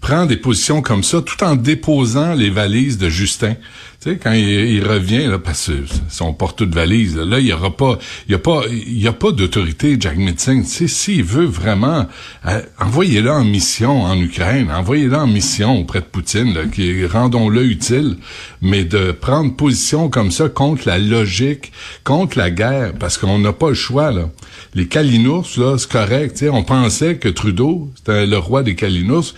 prend 0.01 0.25
des 0.25 0.37
positions 0.37 0.81
comme 0.81 1.03
ça, 1.03 1.21
tout 1.21 1.43
en 1.43 1.55
déposant 1.55 2.33
les 2.33 2.49
valises 2.49 2.97
de 2.97 3.09
Justin. 3.09 3.55
Tu 3.99 4.11
sais, 4.11 4.17
quand 4.17 4.31
il, 4.31 4.85
revient, 4.85 5.25
là, 5.25 5.39
parce 5.39 5.67
que 5.67 5.83
son 6.07 6.31
porte 6.31 6.61
de 6.61 6.73
valise, 6.73 7.17
là, 7.17 7.39
il 7.39 7.47
y 7.47 7.53
aura 7.53 7.75
pas, 7.75 7.97
il 8.27 8.31
y 8.31 8.35
a 8.35 8.37
pas, 8.39 8.61
il 8.69 9.01
y 9.01 9.07
a 9.07 9.11
pas 9.11 9.31
d'autorité, 9.31 9.97
Jack 9.99 10.17
Meeting. 10.17 10.63
Tu 10.63 10.69
sais, 10.69 10.87
s'il 10.87 11.23
veut 11.23 11.45
vraiment, 11.45 12.05
euh, 12.45 12.61
envoyez-le 12.79 13.31
en 13.31 13.43
mission 13.43 14.03
en 14.03 14.15
Ukraine, 14.19 14.69
envoyez-le 14.71 15.15
en 15.15 15.25
mission 15.25 15.79
auprès 15.79 16.01
de 16.01 16.05
Poutine, 16.05 16.53
là, 16.53 16.65
qui 16.65 17.07
rendons-le 17.07 17.63
utile, 17.65 18.17
mais 18.61 18.83
de 18.85 19.11
prendre 19.11 19.55
position 19.55 20.09
comme 20.09 20.29
ça 20.29 20.47
contre 20.47 20.87
la 20.87 20.99
logique, 20.99 21.71
contre 22.03 22.37
la 22.37 22.51
guerre, 22.51 22.93
parce 22.99 23.17
qu'on 23.17 23.39
n'a 23.39 23.51
pas 23.51 23.69
le 23.69 23.75
choix, 23.75 24.11
là. 24.11 24.29
Les 24.75 24.87
Kalinours, 24.87 25.57
là, 25.57 25.75
c'est 25.79 25.91
correct, 25.91 26.33
tu 26.33 26.45
sais, 26.45 26.49
on 26.49 26.63
pensait 26.63 27.15
que 27.15 27.29
Trudeau, 27.29 27.89
c'était 27.95 28.27
le 28.27 28.37
roi 28.37 28.61
des 28.61 28.75
Kalinours, 28.75 29.33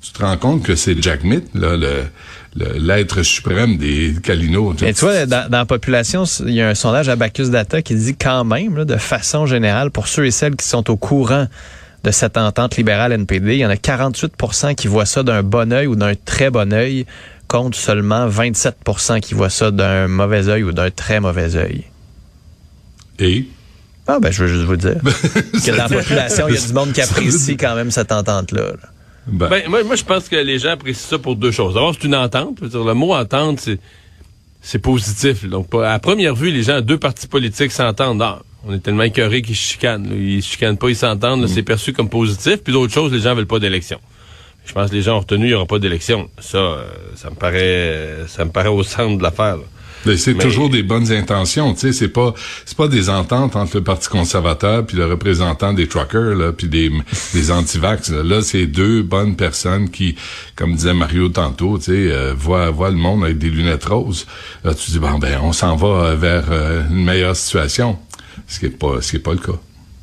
tu 0.00 0.12
te 0.12 0.22
rends 0.22 0.36
compte 0.36 0.62
que 0.62 0.74
c'est 0.76 1.00
Jack 1.02 1.24
Mitt, 1.24 1.44
là, 1.54 1.76
le, 1.76 2.04
l'être 2.78 3.22
suprême 3.22 3.76
des 3.76 4.14
Kalinours. 4.22 4.76
Mais 4.80 4.94
tu 4.94 5.04
vois, 5.04 5.26
dans, 5.26 5.48
dans 5.50 5.58
la 5.58 5.66
population, 5.66 6.24
il 6.46 6.54
y 6.54 6.62
a 6.62 6.68
un 6.68 6.74
sondage 6.74 7.08
à 7.08 7.16
Bacchus 7.16 7.50
Data 7.50 7.82
qui 7.82 7.94
dit 7.94 8.16
quand 8.16 8.44
même, 8.44 8.76
là, 8.76 8.84
de 8.84 8.96
façon 8.96 9.46
générale, 9.46 9.90
pour 9.90 10.08
ceux 10.08 10.26
et 10.26 10.30
celles 10.30 10.56
qui 10.56 10.66
sont 10.66 10.90
au 10.90 10.96
courant 10.96 11.46
de 12.02 12.10
cette 12.10 12.38
entente 12.38 12.76
libérale 12.76 13.12
NPD, 13.12 13.56
il 13.56 13.60
y 13.60 13.66
en 13.66 13.70
a 13.70 13.74
48% 13.74 14.74
qui 14.74 14.88
voient 14.88 15.04
ça 15.04 15.22
d'un 15.22 15.42
bon 15.42 15.70
œil 15.72 15.86
ou 15.86 15.96
d'un 15.96 16.14
très 16.14 16.50
bon 16.50 16.72
œil, 16.72 17.04
contre 17.46 17.76
seulement 17.76 18.28
27% 18.28 19.20
qui 19.20 19.34
voient 19.34 19.50
ça 19.50 19.70
d'un 19.70 20.08
mauvais 20.08 20.48
œil 20.48 20.62
ou 20.62 20.72
d'un 20.72 20.90
très 20.90 21.20
mauvais 21.20 21.56
œil. 21.56 21.84
Et? 23.18 23.48
Ah 24.06 24.18
ben, 24.20 24.32
je 24.32 24.44
veux 24.44 24.48
juste 24.48 24.64
vous 24.64 24.76
dire 24.76 24.96
que 25.02 25.70
dans 25.70 25.76
la 25.76 25.88
population, 25.88 26.48
il 26.48 26.54
y 26.54 26.58
a 26.58 26.66
du 26.66 26.72
monde 26.72 26.92
qui 26.92 27.00
apprécie 27.02 27.56
quand 27.56 27.74
même 27.74 27.90
cette 27.90 28.12
entente-là. 28.12 28.62
là. 28.62 28.88
Ben, 29.26 29.48
Ben, 29.48 29.62
moi, 29.68 29.82
moi, 29.84 29.96
je 29.96 30.04
pense 30.04 30.28
que 30.28 30.36
les 30.36 30.58
gens 30.58 30.70
apprécient 30.70 31.08
ça 31.08 31.18
pour 31.18 31.36
deux 31.36 31.50
choses. 31.50 31.74
D'abord, 31.74 31.94
c'est 31.98 32.06
une 32.06 32.14
entente. 32.14 32.56
Je 32.58 32.64
veux 32.64 32.70
dire, 32.70 32.84
le 32.84 32.94
mot 32.94 33.14
entente, 33.14 33.60
c'est, 33.60 33.78
c'est 34.60 34.78
positif. 34.78 35.44
Donc, 35.46 35.68
à 35.74 35.98
première 35.98 36.34
vue, 36.34 36.50
les 36.50 36.62
gens, 36.62 36.80
deux 36.80 36.98
partis 36.98 37.26
politiques 37.26 37.72
s'entendent. 37.72 38.22
Ah, 38.22 38.40
on 38.66 38.74
est 38.74 38.80
tellement 38.80 39.04
écœurés 39.04 39.42
qu'ils 39.42 39.56
se 39.56 39.62
chicanent. 39.72 40.08
là. 40.08 40.14
Ils 40.16 40.42
se 40.42 40.50
chicanent 40.50 40.76
pas, 40.76 40.88
ils 40.88 40.96
s'entendent. 40.96 41.42
là, 41.42 41.48
C'est 41.48 41.62
perçu 41.62 41.92
comme 41.92 42.08
positif. 42.08 42.56
Puis 42.62 42.72
d'autre 42.72 42.92
chose, 42.92 43.12
les 43.12 43.20
gens 43.20 43.34
veulent 43.34 43.46
pas 43.46 43.58
d'élection. 43.58 43.98
Je 44.66 44.72
pense 44.74 44.90
que 44.90 44.94
les 44.94 45.02
gens 45.02 45.16
ont 45.16 45.20
retenu, 45.20 45.46
il 45.46 45.48
n'y 45.48 45.54
aura 45.54 45.66
pas 45.66 45.78
d'élection. 45.78 46.28
Ça, 46.38 46.58
euh, 46.58 46.84
ça 47.16 47.30
me 47.30 47.34
paraît, 47.34 48.26
ça 48.28 48.44
me 48.44 48.50
paraît 48.50 48.68
au 48.68 48.82
centre 48.82 49.16
de 49.16 49.22
l'affaire. 49.22 49.56
C'est 50.16 50.34
Mais- 50.34 50.42
toujours 50.42 50.70
des 50.70 50.82
bonnes 50.82 51.10
intentions, 51.12 51.74
tu 51.74 51.80
sais, 51.80 51.92
c'est 51.92 52.08
pas 52.08 52.34
c'est 52.64 52.76
pas 52.76 52.88
des 52.88 53.08
ententes 53.10 53.56
entre 53.56 53.76
le 53.76 53.84
Parti 53.84 54.08
conservateur 54.08 54.84
puis 54.86 54.96
le 54.96 55.06
représentant 55.06 55.72
des 55.72 55.86
truckers 55.88 56.34
là, 56.34 56.52
puis 56.52 56.68
des 56.68 56.90
des 57.34 57.50
antivax. 57.50 58.10
Là, 58.10 58.22
Là, 58.22 58.42
c'est 58.42 58.66
deux 58.66 59.02
bonnes 59.02 59.36
personnes 59.36 59.90
qui, 59.90 60.14
comme 60.56 60.74
disait 60.74 60.94
Mario 60.94 61.28
tantôt, 61.28 61.78
tu 61.78 61.84
sais, 61.84 61.92
euh, 62.12 62.32
voient 62.36 62.70
voient 62.70 62.90
le 62.90 62.96
monde 62.96 63.24
avec 63.24 63.38
des 63.38 63.50
lunettes 63.50 63.84
roses. 63.86 64.26
Là, 64.64 64.74
tu 64.74 64.90
dis 64.90 64.98
bon 64.98 65.18
ben 65.18 65.38
on 65.42 65.52
s'en 65.52 65.76
va 65.76 66.14
vers 66.14 66.44
euh, 66.50 66.82
une 66.90 67.04
meilleure 67.04 67.36
situation, 67.36 67.98
ce 68.46 68.60
qui 68.60 68.66
est 68.66 68.70
pas 68.70 69.00
ce 69.00 69.10
qui 69.10 69.16
est 69.16 69.20
pas 69.20 69.32
le 69.32 69.38
cas. 69.38 69.58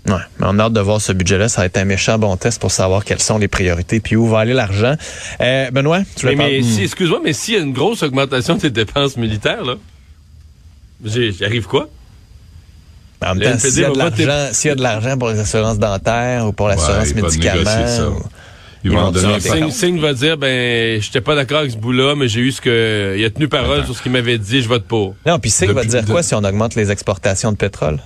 Ouais, 0.08 0.14
mais 0.40 0.46
on 0.50 0.58
a 0.60 0.64
hâte 0.64 0.74
de 0.74 0.80
voir 0.80 1.02
ce 1.02 1.12
budget-là. 1.12 1.50
Ça 1.50 1.62
va 1.62 1.66
être 1.66 1.78
un 1.78 1.84
méchant 1.86 2.18
bon 2.18 2.36
test 2.38 2.62
pour 2.62 2.72
savoir 2.72 3.04
quelles 3.04 3.22
sont 3.22 3.38
les 3.38 3.48
priorités 3.50 4.00
puis 4.00 4.16
où 4.16 4.28
va 4.28 4.40
aller 4.40 4.54
l'argent. 4.54 4.96
Euh, 5.42 5.70
Benoît, 5.72 6.00
tu 6.16 6.26
Mais, 6.26 6.32
veux 6.32 6.38
mais 6.38 6.44
parler? 6.44 6.64
si, 6.64 6.84
excuse-moi, 6.84 7.20
mais 7.24 7.34
s'il 7.34 7.56
y 7.56 7.58
a 7.58 7.62
une 7.62 7.74
grosse 7.74 8.04
augmentation 8.04 8.56
des 8.56 8.70
dépenses 8.70 9.18
militaires, 9.18 9.64
là, 9.66 9.76
j'arrive 11.04 11.66
quoi? 11.68 11.90
En 13.26 13.36
même 13.36 13.52
temps, 13.54 13.60
s'il 13.60 13.80
y, 13.82 13.84
a 13.84 13.90
de 13.90 13.98
l'argent- 13.98 14.50
s'il 14.54 14.70
y 14.70 14.72
a 14.72 14.76
de 14.76 14.82
l'argent 14.84 15.18
pour 15.18 15.30
les 15.30 15.40
assurances 15.40 15.80
dentaires 15.80 16.46
ou 16.46 16.52
pour 16.54 16.68
l'assurance 16.68 17.10
Ouais, 17.10 17.22
médicaments, 17.22 18.22
Ils 18.84 18.92
vont 18.92 19.12
va 20.00 20.14
dire, 20.14 20.38
ben, 20.38 21.02
j'étais 21.02 21.20
pas 21.22 21.36
d'accord 21.36 21.60
avec 21.60 21.72
ce 21.72 21.78
bout-là, 21.78 22.16
mais 22.16 22.28
j'ai 22.28 22.42
eu 22.42 22.52
ce 22.52 22.62
que, 22.62 23.16
il 23.18 23.26
a 23.26 23.30
tenu 23.32 23.48
parole 23.48 23.84
sur 23.86 23.96
ce 23.96 24.04
qu'il 24.04 24.12
m'avait 24.12 24.38
dit, 24.38 24.62
je 24.62 24.70
vote 24.70 24.86
pour. 24.86 25.16
Non, 25.26 25.40
puis 25.40 25.50
Sig 25.50 25.72
va 25.72 25.84
dire 25.84 26.04
de- 26.04 26.12
quoi 26.12 26.22
si 26.24 26.36
on 26.36 26.44
augmente 26.44 26.76
les 26.76 26.92
exportations 26.92 27.52
de 27.52 27.58
pétrole? 27.58 28.00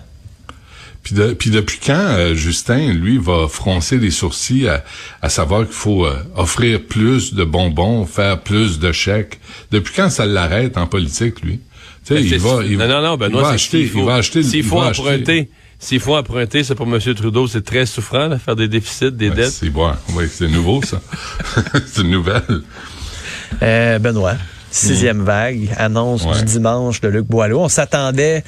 Puis, 1.03 1.15
de- 1.15 1.33
puis 1.33 1.49
depuis 1.49 1.79
quand 1.83 1.93
euh, 1.97 2.35
Justin, 2.35 2.93
lui, 2.93 3.17
va 3.17 3.47
froncer 3.49 3.97
les 3.97 4.11
sourcils 4.11 4.67
à, 4.67 4.83
à 5.21 5.29
savoir 5.29 5.63
qu'il 5.65 5.73
faut 5.73 6.05
euh, 6.05 6.15
offrir 6.35 6.81
plus 6.85 7.33
de 7.33 7.43
bonbons, 7.43 8.05
faire 8.05 8.39
plus 8.41 8.77
de 8.79 8.91
chèques? 8.91 9.39
Depuis 9.71 9.93
quand 9.95 10.09
ça 10.11 10.25
l'arrête 10.25 10.77
en 10.77 10.85
politique, 10.87 11.41
lui? 11.41 11.59
Tu 12.05 12.15
sais, 12.15 12.21
il 12.23 12.37
va, 12.39 12.63
il, 12.63 12.77
non, 12.77 12.87
non, 12.87 13.01
non, 13.01 13.15
il 13.15 13.19
Benoît, 13.19 13.41
va 13.41 13.47
c'est 13.49 13.53
acheter, 13.55 13.85
faut- 13.87 13.99
il 13.99 14.05
va 14.05 14.15
acheter, 14.15 14.43
S'il 14.43 14.55
il 14.59 14.63
faut 14.63 14.81
emprunter, 14.81 15.49
s'il 15.79 15.99
faut 15.99 16.15
emprunter, 16.15 16.63
c'est 16.63 16.75
pour 16.75 16.87
M. 16.87 16.99
Trudeau, 17.15 17.47
c'est 17.47 17.63
très 17.65 17.85
souffrant, 17.87 18.27
là, 18.27 18.37
faire 18.37 18.55
des 18.55 18.67
déficits, 18.67 19.11
des 19.11 19.29
Ouais, 19.29 19.35
dettes. 19.35 19.51
c'est 19.51 19.69
bon, 19.69 19.91
oui, 20.13 20.25
c'est 20.31 20.47
nouveau 20.47 20.81
ça. 20.83 21.01
c'est 21.87 22.01
une 22.03 22.11
nouvelle. 22.11 22.61
Euh, 23.63 23.99
Benoît, 23.99 24.35
sixième 24.71 25.23
vague, 25.23 25.69
annonce. 25.77 26.23
Ouais. 26.25 26.37
du 26.39 26.45
dimanche 26.45 27.01
de 27.01 27.07
Luc 27.09 27.25
Boileau. 27.25 27.59
On 27.59 27.69
s'attendait, 27.69 28.43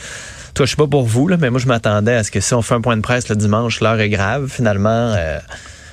toi 0.54 0.66
je 0.66 0.72
sais 0.72 0.76
pas 0.78 0.88
pour 0.88 1.06
vous, 1.06 1.28
là, 1.28 1.38
mais 1.40 1.50
moi 1.50 1.60
je 1.60 1.68
m'attendais 1.68 2.14
à 2.16 2.24
ce 2.24 2.32
que 2.32 2.40
si 2.40 2.54
on 2.54 2.62
fait 2.62 2.76
un 2.76 2.82
point 2.82 2.96
de 2.98 3.02
presse 3.02 3.30
le 3.30 3.36
dimanche, 3.36 3.82
l'heure 3.82 4.00
est 4.00 4.10
grave. 4.10 4.48
Finalement, 4.50 5.14
euh, 5.18 5.38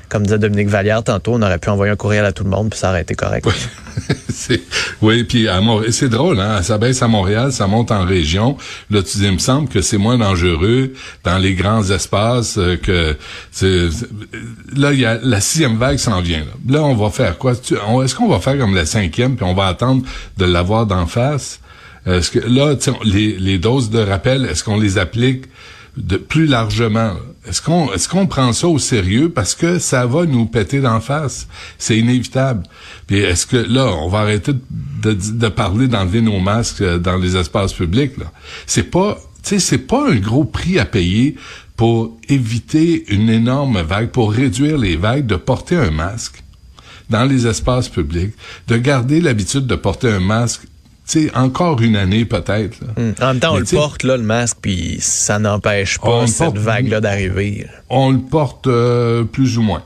comme 0.08 0.24
disait 0.24 0.38
Dominique 0.38 0.68
Vallière 0.68 1.02
tantôt, 1.04 1.34
on 1.34 1.42
aurait 1.42 1.58
pu 1.58 1.68
envoyer 1.70 1.92
un 1.92 1.96
courriel 1.96 2.24
à 2.24 2.32
tout 2.32 2.44
le 2.44 2.50
monde 2.50 2.70
puis 2.70 2.78
ça 2.78 2.90
aurait 2.90 3.02
été 3.02 3.14
correct. 3.14 3.46
C'est- 4.28 4.60
oui, 5.02 5.24
puis 5.24 5.48
à 5.48 5.60
Montréal, 5.60 5.92
c'est 5.92 6.08
drôle, 6.08 6.40
hein? 6.40 6.62
Ça 6.62 6.78
baisse 6.78 7.02
à 7.02 7.08
Montréal, 7.08 7.52
ça 7.52 7.66
monte 7.66 7.90
en 7.90 8.04
région. 8.04 8.56
Là, 8.90 9.02
tu 9.02 9.18
dis, 9.18 9.24
il 9.26 9.32
me 9.32 9.38
semble 9.38 9.68
que 9.68 9.82
c'est 9.82 9.98
moins 9.98 10.16
dangereux 10.18 10.92
dans 11.24 11.36
les 11.38 11.54
grands 11.54 11.82
espaces 11.90 12.56
euh, 12.56 12.76
que 12.76 13.16
Là, 14.76 14.92
y 14.92 15.04
a 15.04 15.18
la 15.22 15.40
sixième 15.40 15.76
vague 15.76 15.98
s'en 15.98 16.20
vient. 16.20 16.40
Là, 16.40 16.78
Là, 16.78 16.82
on 16.84 16.94
va 16.94 17.10
faire 17.10 17.36
quoi? 17.38 17.52
Est-ce 17.52 18.14
qu'on 18.14 18.28
va 18.28 18.40
faire 18.40 18.56
comme 18.58 18.74
la 18.74 18.86
cinquième, 18.86 19.36
puis 19.36 19.44
on 19.44 19.54
va 19.54 19.66
attendre 19.66 20.02
de 20.38 20.44
l'avoir 20.44 20.86
d'en 20.86 21.06
face? 21.06 21.60
Est-ce 22.06 22.30
que 22.30 22.38
là, 22.38 22.74
les, 23.04 23.36
les 23.38 23.58
doses 23.58 23.90
de 23.90 23.98
rappel, 23.98 24.44
est-ce 24.44 24.64
qu'on 24.64 24.78
les 24.78 24.98
applique 24.98 25.44
de 25.96 26.16
plus 26.16 26.46
largement? 26.46 27.14
Est-ce 27.46 27.60
qu'on 27.60 27.92
est-ce 27.92 28.08
qu'on 28.08 28.26
prend 28.26 28.52
ça 28.52 28.68
au 28.68 28.78
sérieux 28.78 29.30
parce 29.30 29.54
que 29.54 29.78
ça 29.78 30.06
va 30.06 30.24
nous 30.24 30.46
péter 30.46 30.80
d'en 30.80 31.00
face, 31.00 31.48
c'est 31.78 31.98
inévitable. 31.98 32.62
Puis 33.06 33.18
est-ce 33.18 33.46
que 33.46 33.56
là 33.56 33.86
on 33.86 34.08
va 34.08 34.20
arrêter 34.20 34.52
de, 34.52 35.12
de, 35.12 35.14
de 35.14 35.48
parler 35.48 35.88
d'enlever 35.88 36.20
nos 36.20 36.38
masques 36.38 36.82
euh, 36.82 36.98
dans 36.98 37.16
les 37.16 37.36
espaces 37.36 37.72
publics 37.72 38.16
là? 38.18 38.32
C'est 38.66 38.90
pas 38.90 39.18
tu 39.42 39.50
sais 39.50 39.58
c'est 39.58 39.78
pas 39.78 40.10
un 40.10 40.16
gros 40.16 40.44
prix 40.44 40.78
à 40.78 40.84
payer 40.84 41.36
pour 41.76 42.18
éviter 42.28 43.06
une 43.08 43.30
énorme 43.30 43.80
vague, 43.80 44.10
pour 44.10 44.32
réduire 44.32 44.76
les 44.76 44.96
vagues 44.96 45.26
de 45.26 45.36
porter 45.36 45.76
un 45.76 45.90
masque 45.90 46.44
dans 47.08 47.24
les 47.24 47.46
espaces 47.46 47.88
publics, 47.88 48.34
de 48.68 48.76
garder 48.76 49.20
l'habitude 49.20 49.66
de 49.66 49.74
porter 49.74 50.08
un 50.08 50.20
masque 50.20 50.62
sais, 51.10 51.30
encore 51.34 51.80
une 51.80 51.96
année 51.96 52.24
peut-être. 52.24 52.78
Hum. 52.96 53.14
En 53.20 53.26
même 53.28 53.40
temps, 53.40 53.52
on 53.52 53.54
Mais 53.54 53.60
le 53.60 53.76
porte, 53.76 54.02
là, 54.02 54.16
le 54.16 54.22
masque, 54.22 54.58
puis 54.60 54.98
ça 55.00 55.38
n'empêche 55.38 55.98
pas 55.98 56.26
cette 56.26 56.56
vague-là 56.56 57.00
d'arriver. 57.00 57.66
on 57.88 58.10
le 58.10 58.18
porte 58.18 58.66
euh, 58.66 59.24
plus 59.24 59.58
ou 59.58 59.62
moins. 59.62 59.82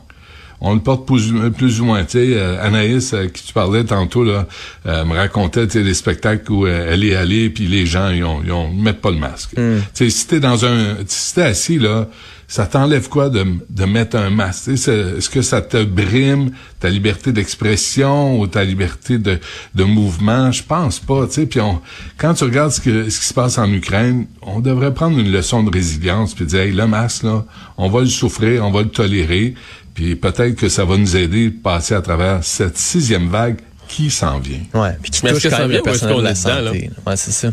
On 0.66 0.72
le 0.72 0.80
porte 0.80 1.06
plus, 1.06 1.30
plus 1.50 1.82
ou 1.82 1.84
moins. 1.84 2.04
Tu 2.04 2.12
sais, 2.12 2.26
euh, 2.30 2.66
Anaïs, 2.66 3.12
euh, 3.12 3.26
qui 3.26 3.44
tu 3.44 3.52
parlais 3.52 3.84
tantôt, 3.84 4.24
là, 4.24 4.46
euh, 4.86 5.04
me 5.04 5.14
racontait 5.14 5.68
tu 5.68 5.84
des 5.84 5.92
spectacles 5.92 6.50
où 6.50 6.66
elle 6.66 7.04
est 7.04 7.14
allée, 7.14 7.50
puis 7.50 7.66
les 7.66 7.84
gens, 7.84 8.08
ils 8.08 8.24
ont, 8.24 8.40
ils 8.42 8.50
ont, 8.50 8.72
mettent 8.72 9.02
pas 9.02 9.10
le 9.10 9.18
masque. 9.18 9.50
Tu 9.56 9.82
sais, 9.92 10.08
si 10.08 10.26
t'es 10.26 10.40
dans 10.40 10.64
un... 10.64 10.96
Si 11.06 11.34
t'es 11.34 11.42
assis, 11.42 11.78
là, 11.78 12.08
ça 12.48 12.66
t'enlève 12.66 13.08
quoi 13.08 13.28
de, 13.28 13.44
de 13.68 13.84
mettre 13.84 14.16
un 14.16 14.30
masque? 14.30 14.64
Tu 14.64 14.72
Est-ce 14.72 15.28
que 15.28 15.42
ça 15.42 15.60
te 15.60 15.82
brime 15.84 16.52
ta 16.80 16.88
liberté 16.88 17.32
d'expression 17.32 18.38
ou 18.38 18.46
ta 18.46 18.64
liberté 18.64 19.18
de, 19.18 19.38
de 19.74 19.84
mouvement? 19.84 20.50
Je 20.52 20.62
pense 20.62 20.98
pas. 20.98 21.26
Tu 21.26 21.46
puis 21.46 21.60
on, 21.60 21.80
quand 22.16 22.34
tu 22.34 22.44
regardes 22.44 22.70
ce, 22.70 22.80
que, 22.80 23.10
ce 23.10 23.20
qui 23.20 23.26
se 23.26 23.34
passe 23.34 23.58
en 23.58 23.70
Ukraine, 23.72 24.26
on 24.42 24.60
devrait 24.60 24.94
prendre 24.94 25.18
une 25.18 25.30
leçon 25.30 25.62
de 25.62 25.70
résilience 25.70 26.34
puis 26.34 26.46
dire, 26.46 26.60
hey, 26.60 26.72
le 26.72 26.86
masque, 26.86 27.24
là, 27.24 27.44
on 27.76 27.88
va 27.88 28.00
le 28.00 28.06
souffrir, 28.06 28.64
on 28.64 28.70
va 28.70 28.82
le 28.82 28.88
tolérer, 28.88 29.54
puis 29.94 30.16
peut-être 30.16 30.56
que 30.56 30.68
ça 30.68 30.84
va 30.84 30.96
nous 30.96 31.16
aider 31.16 31.48
à 31.56 31.62
passer 31.62 31.94
à 31.94 32.02
travers 32.02 32.42
cette 32.44 32.76
sixième 32.76 33.28
vague 33.28 33.58
qui 33.88 34.10
s'en 34.10 34.38
vient. 34.40 34.60
Ouais, 34.74 34.96
puis 35.00 35.10
qui 35.10 35.20
Mais 35.24 35.30
est-ce 35.30 35.34
touche 35.40 35.42
que 35.44 35.48
quand 35.50 35.56
ça 35.56 35.62
même 35.62 35.70
vient 35.70 35.78
le 35.78 35.84
personnel 35.84 36.14
qu'on 36.14 36.20
de 36.20 36.24
la 36.26 36.34
santé. 36.34 36.90
Ouais, 37.06 37.16
c'est 37.16 37.30
ça. 37.32 37.48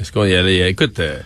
Est-ce 0.00 0.10
qu'on 0.12 0.24
y 0.24 0.34
allait? 0.34 0.70
Écoute, 0.70 0.98
euh, 1.00 1.18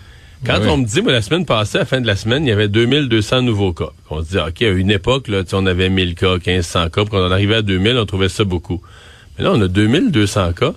quand 0.44 0.60
Oui. 0.60 0.68
on 0.68 0.76
me 0.78 0.84
dit, 0.86 1.00
moi, 1.02 1.12
la 1.12 1.22
semaine 1.22 1.44
passée, 1.46 1.76
à 1.78 1.80
la 1.80 1.86
fin 1.86 2.00
de 2.00 2.06
la 2.06 2.16
semaine, 2.16 2.44
il 2.44 2.48
y 2.48 2.52
avait 2.52 2.68
2200 2.68 3.42
nouveaux 3.42 3.72
cas. 3.72 3.90
On 4.10 4.22
se 4.22 4.30
dit, 4.30 4.38
OK, 4.38 4.62
à 4.62 4.66
une 4.68 4.90
époque, 4.90 5.28
là, 5.28 5.42
tu 5.44 5.50
sais, 5.50 5.56
on 5.58 5.66
avait 5.66 5.88
1000 5.88 6.14
cas, 6.14 6.34
1500 6.44 6.90
cas, 6.90 7.02
puis 7.02 7.10
quand 7.10 7.18
on 7.26 7.30
arrivait 7.30 7.56
à 7.56 7.62
2000, 7.62 7.96
on 7.98 8.06
trouvait 8.06 8.28
ça 8.28 8.44
beaucoup. 8.44 8.80
Mais 9.36 9.44
là, 9.44 9.52
on 9.52 9.60
a 9.60 9.68
2200 9.68 10.52
cas, 10.52 10.72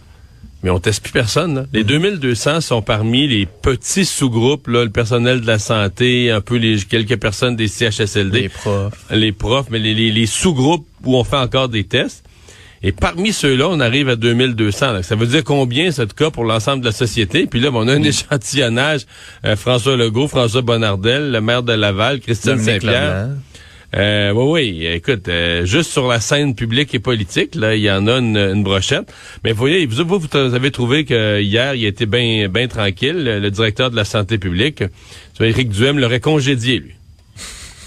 mais 0.63 0.69
on 0.69 0.79
teste 0.79 1.03
plus 1.03 1.11
personne. 1.11 1.55
là. 1.55 1.61
Mm. 1.61 1.67
Les 1.73 1.83
2200 1.83 2.61
sont 2.61 2.81
parmi 2.81 3.27
les 3.27 3.45
petits 3.45 4.05
sous-groupes, 4.05 4.67
là, 4.67 4.83
le 4.83 4.89
personnel 4.89 5.41
de 5.41 5.47
la 5.47 5.59
santé, 5.59 6.31
un 6.31 6.41
peu 6.41 6.55
les 6.57 6.77
quelques 6.79 7.17
personnes 7.17 7.55
des 7.55 7.67
CHSLD 7.67 8.41
Les 8.41 8.49
profs. 8.49 9.05
les 9.11 9.31
profs, 9.31 9.67
mais 9.69 9.79
les, 9.79 9.93
les- 9.93 10.11
les 10.11 10.25
sous-groupes 10.25 10.85
où 11.03 11.15
on 11.17 11.23
fait 11.23 11.37
encore 11.37 11.69
des 11.69 11.83
tests. 11.83 12.23
Et 12.83 12.91
parmi 12.91 13.31
ceux-là, 13.31 13.67
on 13.69 13.79
arrive 13.79 14.09
à 14.09 14.15
2200. 14.15 14.91
là. 14.93 15.03
Ça 15.03 15.15
veut 15.15 15.27
dire 15.27 15.43
combien, 15.43 15.91
ce 15.91 16.01
cas, 16.01 16.31
pour 16.31 16.45
l'ensemble 16.45 16.81
de 16.81 16.87
la 16.87 16.91
société? 16.91 17.45
Puis 17.45 17.59
là, 17.59 17.69
ben, 17.69 17.77
on 17.77 17.87
a 17.87 17.93
un 17.93 18.01
échantillonnage. 18.03 19.01
euh, 19.45 19.55
François 19.55 19.95
Legault, 19.95 20.27
François 20.27 20.63
Bonnardel, 20.63 21.31
le 21.31 21.41
maire 21.41 21.61
de 21.61 21.73
Laval, 21.73 22.19
Christine 22.21 22.57
Saint-Pierre. 22.57 23.27
Euh, 23.95 24.31
oui, 24.31 24.79
oui. 24.79 24.85
Écoute, 24.87 25.27
euh, 25.27 25.65
juste 25.65 25.91
sur 25.91 26.07
la 26.07 26.19
scène 26.19 26.55
publique 26.55 26.95
et 26.95 26.99
politique, 26.99 27.55
là, 27.55 27.75
il 27.75 27.81
y 27.81 27.91
en 27.91 28.07
a 28.07 28.19
une, 28.19 28.37
une 28.37 28.63
brochette. 28.63 29.13
Mais 29.43 29.51
vous 29.51 29.57
voyez, 29.57 29.85
vous, 29.85 30.05
vous, 30.05 30.19
vous 30.19 30.37
avez 30.37 30.71
trouvé 30.71 31.03
que 31.03 31.41
hier, 31.41 31.75
il 31.75 31.85
était 31.85 32.05
bien 32.05 32.47
bien 32.47 32.67
tranquille. 32.67 33.23
Le, 33.23 33.51
directeur 33.51 33.91
de 33.91 33.95
la 33.95 34.05
santé 34.05 34.37
publique, 34.37 34.83
Éric 35.39 35.69
Duhem, 35.69 35.99
l'aurait 35.99 36.19
congédié, 36.19 36.79
lui. 36.79 36.93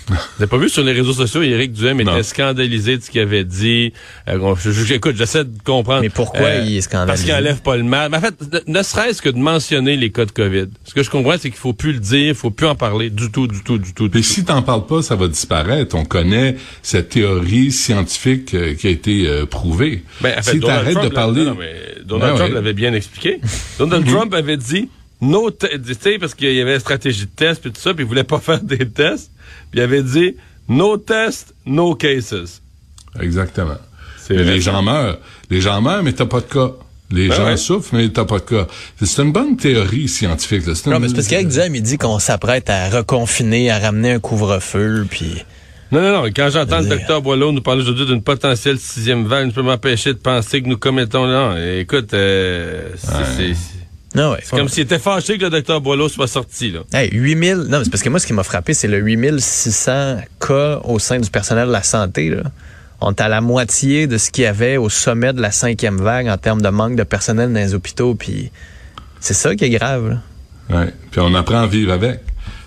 Vous 0.09 0.15
n'avez 0.39 0.51
pas 0.51 0.59
vu 0.59 0.69
sur 0.69 0.83
les 0.85 0.93
réseaux 0.93 1.15
sociaux, 1.15 1.43
Éric 1.43 1.73
Duhem 1.73 2.03
Non. 2.03 2.13
était 2.13 2.23
scandalisé 2.23 2.99
de 2.99 3.03
ce 3.03 3.11
qu'il 3.11 3.21
avait 3.23 3.45
dit. 3.45 3.93
Euh, 4.29 4.37
bon, 4.39 4.55
je- 4.55 4.71
je- 4.71 4.95
écoute, 4.95 5.17
j'essaie 5.17 5.45
de 5.45 5.51
comprendre. 5.65 6.03
Mais 6.03 6.11
pourquoi 6.11 6.57
il 6.57 6.77
est 6.77 6.81
scandalisé? 6.83 7.07
Parce 7.07 7.23
qu'il 7.23 7.33
enlève 7.35 7.63
pas 7.63 7.77
le 7.77 7.85
mal. 7.85 8.11
Mais 8.11 8.19
en 8.19 8.21
fait, 8.21 8.35
ne, 8.67 8.79
ne 8.79 8.83
serait-ce 8.83 9.23
que 9.23 9.31
de 9.31 9.39
mentionner 9.39 9.97
les 9.97 10.11
cas 10.11 10.27
de 10.27 10.31
COVID. 10.33 10.67
Ce 10.85 10.93
que 10.93 11.03
je 11.03 11.09
comprends, 11.11 11.33
c'est 11.39 11.49
qu'il 11.51 11.59
faut 11.59 11.73
plus 11.73 11.93
le 11.95 12.01
dire, 12.01 12.29
il 12.29 12.35
faut 12.35 12.51
plus 12.51 12.67
en 12.67 12.75
parler 12.75 13.09
du 13.09 13.31
tout, 13.31 13.47
du 13.47 13.63
tout, 13.63 13.79
du 13.79 13.95
tout. 13.95 14.05
du 14.05 14.11
Puis 14.11 14.21
tout. 14.23 14.27
si 14.29 14.45
t'en 14.45 14.61
parles 14.63 14.87
pas, 14.87 15.01
ça 15.03 15.17
va 15.17 15.27
disparaître. 15.29 15.95
On 15.97 16.05
connaît 16.05 16.57
cette 16.83 17.09
théorie 17.11 17.73
scientifique 17.73 18.55
euh, 18.55 18.75
qui 18.75 18.87
a 18.89 18.91
été 18.91 19.27
euh, 19.27 19.47
prouvée. 19.47 20.03
Ben, 20.21 20.35
en 20.39 20.43
fait, 20.43 20.51
si 20.53 20.59
Donald 20.59 20.81
t'arrêtes 20.81 20.95
Trump 20.95 21.09
de 21.11 21.15
parler, 21.15 21.45
non, 21.45 21.57
mais 21.59 21.73
Donald 22.05 22.33
Ben 22.33 22.37
Trump 22.37 22.49
ouais. 22.51 22.55
l'avait 22.57 22.73
bien 22.75 22.93
expliqué. 22.93 23.41
Donald 23.79 24.07
Trump 24.07 24.35
avait 24.35 24.57
dit 24.59 24.89
no 25.21 25.51
tu 25.51 25.67
sais 26.01 26.19
parce 26.19 26.35
qu'il 26.35 26.53
y 26.53 26.61
avait 26.61 26.75
une 26.75 26.81
stratégie 26.81 27.27
de 27.27 27.31
test 27.35 27.61
puis 27.63 27.71
tout 27.73 27.81
ça, 27.81 27.95
puis 27.95 28.05
il 28.05 28.09
voulait 28.09 28.25
pas 28.25 28.39
faire 28.41 28.61
des 28.63 28.89
tests, 28.89 29.31
puis 29.71 29.81
il 29.81 29.83
avait 29.83 30.03
dit 30.03 30.37
no 30.69 30.97
test, 30.97 31.55
no 31.67 31.95
cases. 31.95 32.61
exactement. 33.21 33.77
Les 34.31 34.61
gens 34.61 34.83
meurent. 34.83 35.19
Les 35.51 35.61
gens 35.61 35.81
meurent, 35.83 36.03
mais 36.03 36.13
t'as 36.15 36.25
pas 36.27 36.41
de 36.41 36.47
cas. 36.47 36.73
Les 37.11 37.29
Ben 37.29 37.37
gens 37.37 37.45
ouais. 37.45 37.57
souffrent, 37.59 37.95
mais 37.95 38.09
t'as 38.09 38.25
pas 38.25 38.39
de 38.39 38.45
cas. 38.45 38.67
C'est 39.03 39.23
une 39.23 39.33
bonne 39.33 39.59
théorie 39.59 40.09
scientifique. 40.09 40.67
là. 40.67 40.75
C'est 40.75 40.89
Non, 40.89 40.97
une- 40.97 41.03
mais 41.03 41.09
c'est 41.09 41.15
parce 41.15 41.27
qu'Éric 41.29 41.49
Duhem, 41.49 41.75
il 41.75 41.83
dit 41.83 41.99
qu'on 41.99 42.19
s'apprête 42.19 42.71
à 42.71 42.89
reconfiner, 42.89 43.71
à 43.71 43.79
ramener 43.79 44.13
un 44.13 44.21
couvre-feu, 44.21 45.07
puis... 45.11 45.45
Non, 45.93 46.01
non, 46.01 46.23
non. 46.23 46.31
Quand 46.35 46.49
j'entends 46.51 46.81
le 46.81 46.87
docteur 46.89 47.21
Boileau 47.21 47.53
nous 47.53 47.61
parler 47.61 47.83
aujourd'hui 47.83 48.07
d'une 48.07 48.23
potentielle 48.23 48.79
sixième 48.79 49.27
vague, 49.27 49.51
je 49.51 49.55
peux 49.55 49.63
m'empêcher 49.63 50.15
de 50.15 50.19
penser 50.19 50.63
que 50.63 50.69
nous 50.69 50.79
commettons... 50.79 51.27
Non, 51.27 51.55
écoute, 51.79 52.15
euh, 52.15 52.89
c'est- 52.97 53.37
c'est 53.37 53.55
Non, 54.15 54.33
ouais. 54.33 54.39
c'est 54.45 54.57
comme 54.57 54.69
s'il 54.69 54.85
était 54.85 54.99
fâché 54.99 55.39
que 55.39 55.45
le 55.45 55.51
docteur 55.51 55.81
Boileau 55.81 56.09
soit 56.09 56.29
sorti, 56.29 56.71
là. 56.71 56.81
Hey, 56.93 57.11
8000, 57.13 57.67
non, 57.69 57.81
c'est 57.83 57.91
parce 57.91 58.03
que 58.03 58.09
moi, 58.09 58.21
ce 58.21 58.27
qui 58.27 58.33
m'a 58.33 58.45
frappé, 58.45 58.73
c'est 58.75 58.87
le 58.89 58.99
8600 58.99 60.19
cas 60.41 60.81
au 60.85 60.99
sein 60.99 61.19
du 61.19 61.31
personnel 61.31 61.67
de 61.69 61.73
la 61.73 61.83
santé. 61.83 62.31
Là. 62.31 62.43
On 63.01 63.11
est 63.11 63.21
à 63.21 63.29
la 63.29 63.41
moitié 63.41 64.07
de 64.07 64.17
ce 64.19 64.31
qu'il 64.31 64.45
y 64.45 64.47
avait 64.47 64.77
au 64.77 64.89
sommet 64.89 65.33
de 65.33 65.41
la 65.41 65.51
cinquième 65.51 65.97
vague 65.99 66.29
en 66.29 66.37
termes 66.39 66.63
de 66.63 66.69
manque 66.69 66.97
de 66.97 67.03
personnel 67.03 67.53
dans 67.53 67.59
les 67.61 67.75
hôpitaux. 67.75 68.15
Puis 68.15 68.51
c'est 69.21 69.35
ça 69.35 69.55
qui 69.57 69.65
est 69.65 69.71
grave. 69.71 70.09
là. 70.71 70.79
Ouais. 70.81 70.95
Puis 71.11 71.21
on 71.21 71.35
apprend 71.35 71.63
à 71.63 71.67
vivre 71.67 71.93
avec. 71.93 72.21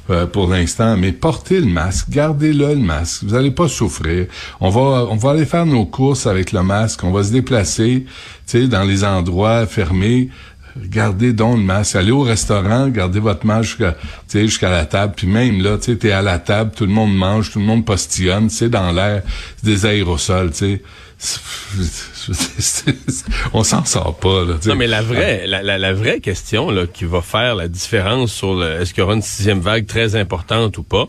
euh, 0.10 0.26
pour 0.26 0.48
l'instant, 0.50 0.96
mais 0.98 1.12
portez 1.12 1.60
le 1.60 1.66
masque, 1.66 2.10
gardez-le 2.10 2.70
le 2.70 2.76
masque, 2.76 3.24
vous 3.24 3.36
allez 3.36 3.52
pas 3.52 3.68
souffrir. 3.68 4.28
On 4.62 4.70
va 4.70 5.06
on 5.10 5.16
va 5.18 5.32
aller 5.32 5.46
faire 5.46 5.66
nos 5.66 5.86
courses 5.86 6.28
avec 6.28 6.52
le 6.54 6.64
masque, 6.64 7.04
on 7.04 7.12
va 7.12 7.24
se 7.24 7.32
déplacer, 7.32 8.06
tu 8.48 8.62
sais 8.62 8.68
dans 8.68 8.84
les 8.84 9.04
endroits 9.04 9.66
fermés. 9.66 10.30
Gardez 10.86 11.34
donc 11.34 11.58
le 11.58 11.64
masque. 11.64 11.96
Allez 11.96 12.12
au 12.12 12.22
restaurant, 12.22 12.88
gardez 12.88 13.20
votre 13.20 13.46
masque 13.46 13.70
jusqu'à, 13.70 13.92
tu 13.94 14.08
sais, 14.28 14.42
jusqu'à 14.44 14.70
la 14.70 14.86
table. 14.86 15.14
Puis 15.16 15.28
même 15.28 15.62
là, 15.62 15.78
tu 15.78 15.92
sais, 15.92 15.98
t'es 15.98 16.12
à 16.12 16.22
la 16.22 16.40
table, 16.40 16.72
tout 16.76 16.86
le 16.86 16.92
monde 16.92 17.16
mange, 17.16 17.52
tout 17.52 17.60
le 17.60 17.66
monde 17.66 17.86
postillonne, 17.86 18.50
c'est 18.50 18.70
dans 18.70 18.92
l'air, 18.92 19.24
c'est 19.58 19.66
des 19.66 19.86
aérosols, 19.86 20.52
tu 20.52 20.82
On 23.54 23.64
s'en 23.64 23.86
sort 23.86 24.18
pas, 24.20 24.44
là. 24.46 24.54
tu 24.56 24.64
sais. 24.64 24.70
Non, 24.70 24.76
mais 24.76 24.88
la 24.88 25.02
vraie, 25.02 25.48
la, 25.48 25.64
la, 25.64 25.80
la 25.80 25.94
vraie 25.94 26.20
question 26.20 26.70
là, 26.70 26.86
qui 26.86 27.06
va 27.06 27.22
faire 27.22 27.56
la 27.56 27.68
différence 27.68 28.32
sur 28.32 28.54
le, 28.54 28.82
est-ce 28.82 28.94
qu'il 28.94 29.02
y 29.02 29.04
aura 29.04 29.16
une 29.16 29.24
sixième 29.24 29.60
vague 29.60 29.88
très 29.88 30.16
importante 30.16 30.78
ou 30.78 30.84
pas, 30.84 31.08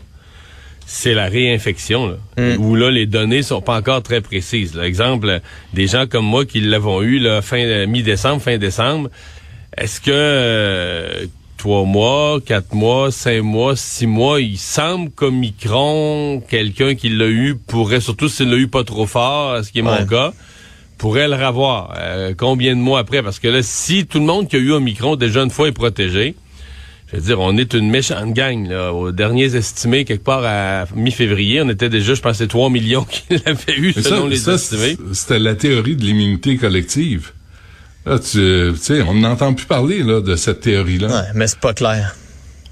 c'est 0.87 1.13
la 1.13 1.27
réinfection. 1.27 2.07
Là, 2.09 2.15
Où 2.57 2.73
là, 2.75 2.89
les 2.89 3.05
données 3.05 3.43
sont 3.43 3.61
pas 3.61 3.77
encore 3.77 4.01
très 4.01 4.21
précises. 4.21 4.73
Là. 4.73 4.87
Exemple, 4.87 5.41
des 5.75 5.85
gens 5.85 6.07
comme 6.07 6.25
moi 6.25 6.45
qui 6.45 6.61
l'avons 6.61 7.03
eu 7.03 7.19
là, 7.19 7.43
fin 7.43 7.59
euh, 7.59 7.85
mi-décembre, 7.85 8.41
fin 8.41 8.57
décembre, 8.57 9.11
est-ce 9.79 9.99
que 10.01 10.11
euh, 10.13 11.25
trois 11.57 11.83
mois, 11.85 12.39
quatre 12.45 12.73
mois, 12.73 13.11
cinq 13.11 13.41
mois, 13.41 13.75
six 13.75 14.07
mois, 14.07 14.39
il 14.41 14.57
semble 14.57 15.09
qu'Omicron, 15.11 16.41
quelqu'un 16.49 16.95
qui 16.95 17.09
l'a 17.09 17.27
eu 17.27 17.55
pourrait, 17.55 18.01
surtout 18.01 18.29
s'il 18.29 18.49
l'a 18.49 18.57
eu 18.57 18.67
pas 18.67 18.83
trop 18.83 19.05
fort, 19.05 19.63
ce 19.63 19.71
qui 19.71 19.79
est 19.79 19.83
mon 19.83 20.05
cas, 20.05 20.33
pourrait 20.97 21.27
le 21.27 21.35
revoir. 21.35 21.93
Euh, 21.97 22.33
combien 22.37 22.75
de 22.75 22.81
mois 22.81 22.99
après? 22.99 23.23
Parce 23.23 23.39
que 23.39 23.47
là, 23.47 23.61
si 23.63 24.05
tout 24.05 24.19
le 24.19 24.25
monde 24.25 24.47
qui 24.47 24.55
a 24.55 24.59
eu 24.59 24.71
Omicron 24.71 25.15
déjà 25.15 25.41
une 25.43 25.49
fois 25.49 25.67
est 25.67 25.73
protégé, 25.73 26.35
je 27.11 27.15
veux 27.17 27.23
dire, 27.23 27.39
on 27.39 27.57
est 27.57 27.73
une 27.73 27.89
méchante 27.89 28.33
gang. 28.33 28.67
Là. 28.69 28.93
Aux 28.93 29.11
derniers 29.11 29.55
estimés, 29.55 30.05
quelque 30.05 30.23
part 30.23 30.43
à 30.45 30.85
mi-février, 30.95 31.61
on 31.61 31.69
était 31.69 31.89
déjà, 31.89 32.13
je 32.13 32.21
pense, 32.21 32.37
3 32.47 32.69
millions 32.69 33.03
qui 33.09 33.23
l'avaient 33.45 33.77
eu 33.77 33.93
Mais 33.95 34.01
selon 34.03 34.23
ça, 34.23 34.27
les 34.29 34.35
ça, 34.37 34.53
estimés. 34.53 34.89
c- 34.91 34.97
c'était 35.13 35.39
la 35.39 35.55
théorie 35.55 35.95
de 35.95 36.03
l'immunité 36.03 36.55
collective. 36.57 37.31
Là, 38.09 38.17
tu 38.19 38.71
tu 38.73 38.75
sais, 38.81 39.01
on 39.03 39.13
n'entend 39.13 39.53
plus 39.53 39.67
parler 39.67 40.01
là, 40.01 40.19
de 40.19 40.35
cette 40.35 40.61
théorie-là. 40.61 41.07
Ouais, 41.07 41.27
mais 41.35 41.45
c'est 41.47 41.59
pas 41.59 41.73
clair. 41.73 42.15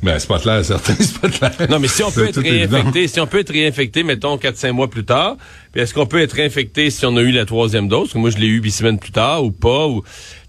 Ben, 0.03 0.19
c'est 0.19 0.27
pas 0.27 0.37
clair, 0.39 0.63
certain, 0.63 0.93
c'est 0.99 1.17
pas 1.19 1.27
clair. 1.29 1.69
Non, 1.71 1.79
mais 1.79 1.87
si 1.87 2.03
on 2.03 2.11
peut 2.11 2.27
être 2.27 2.43
évident. 2.45 2.77
réinfecté, 2.77 3.07
si 3.07 3.19
on 3.19 3.25
peut 3.25 3.39
être 3.39 3.51
réinfecté, 3.51 4.03
mettons 4.03 4.37
4-5 4.37 4.71
mois 4.71 4.89
plus 4.89 5.03
tard, 5.05 5.37
puis 5.71 5.81
est-ce 5.81 5.93
qu'on 5.93 6.05
peut 6.05 6.21
être 6.21 6.33
réinfecté 6.33 6.91
si 6.91 7.03
on 7.07 7.17
a 7.17 7.21
eu 7.21 7.31
la 7.31 7.45
troisième 7.45 7.87
dose, 7.87 8.13
que 8.13 8.17
moi 8.19 8.29
je 8.29 8.37
l'ai 8.37 8.45
eu 8.45 8.61
huit 8.61 8.71
semaines 8.71 8.99
plus 8.99 9.11
tard 9.11 9.43
ou 9.43 9.51
pas, 9.51 9.87
ou 9.87 10.03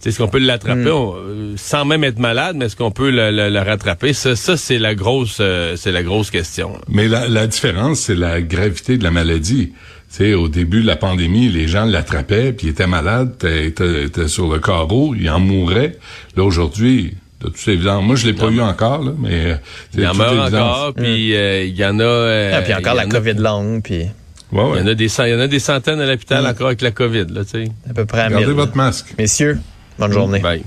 est-ce 0.05 0.19
qu'on 0.19 0.29
peut 0.29 0.39
l'attraper? 0.39 0.91
On- 0.91 1.15
euh, 1.17 1.55
sans 1.57 1.87
même 1.87 2.05
être 2.05 2.19
malade, 2.19 2.57
mais 2.59 2.67
est-ce 2.67 2.77
qu'on 2.77 2.91
peut 2.91 3.11
le 3.11 3.59
rattraper? 3.59 4.13
Ça, 4.13 4.37
ça 4.37 4.59
c'est 4.59 4.79
la 4.79 4.95
grosse, 4.95 5.39
euh, 5.41 5.77
c'est 5.77 5.93
la 5.93 6.03
grosse 6.03 6.31
question. 6.31 6.79
Mais 6.89 7.09
la, 7.09 7.27
la 7.29 7.47
différence, 7.47 8.01
c'est 8.01 8.15
la 8.17 8.43
gravité 8.43 8.99
de 8.99 9.05
la 9.05 9.11
maladie. 9.11 9.73
Tu 10.11 10.17
sais, 10.25 10.35
au 10.35 10.49
début 10.49 10.81
de 10.83 10.87
la 10.87 10.97
pandémie, 10.97 11.49
les 11.51 11.69
gens 11.69 11.85
l'attrapaient, 11.85 12.53
puis 12.53 12.69
ils 12.69 12.71
étaient 12.71 12.87
malades, 12.87 13.33
étaient, 13.45 14.27
sur 14.29 14.51
le 14.51 14.59
carreau, 14.59 15.15
ils 15.15 15.29
en 15.29 15.39
mouraient. 15.39 15.99
Là, 16.37 16.45
aujourd'hui, 16.45 17.15
de 17.43 17.49
toute 17.49 17.69
évidence, 17.69 18.03
moi, 18.03 18.17
je 18.17 18.27
l'ai 18.27 18.33
pas 18.33 18.47
eu 18.49 18.61
encore, 18.61 19.05
là, 19.05 19.13
mais... 19.19 19.53
euh, 19.53 19.55
c'est 19.95 20.01
Il 20.01 20.07
en 20.07 20.11
toute 20.13 20.19
meurt 20.21 20.55
encore, 20.55 20.95
puis 20.95 21.37
euh, 21.37 21.63
il 21.65 21.77
y 21.77 21.85
en 21.85 21.99
a. 22.01 22.03
euh, 22.03 22.53
Ah, 22.55 22.63
puis 22.63 22.73
encore 22.73 22.95
il 22.95 22.97
y 22.97 22.99
la 23.01 23.05
en 23.07 23.09
a- 23.11 23.13
COVID 23.13 23.35
longue, 23.35 23.83
puis 23.83 23.99
Ouais, 23.99 24.09
Il 24.53 24.59
ouais. 24.59 24.79
y 24.79 24.83
en 24.83 24.87
a 24.87 24.95
des, 24.95 25.09
cent- 25.09 25.25
il 25.25 25.33
y 25.33 25.35
en 25.35 25.41
a 25.41 25.47
des 25.47 25.59
centaines 25.59 26.01
à 26.01 26.07
l'hôpital 26.07 26.47
encore 26.47 26.69
avec 26.69 26.81
la 26.81 26.91
COVID, 26.91 27.27
là, 27.31 27.45
tu 27.45 27.51
sais. 27.51 27.69
à 27.89 27.93
peu 27.93 28.07
près 28.07 28.23
à 28.23 28.29
Gardez 28.31 28.47
1000. 28.47 28.55
votre 28.55 28.77
masque. 28.79 29.15
Messieurs, 29.19 29.59
bonne 29.99 30.13
journée. 30.13 30.39
Bye. 30.41 30.63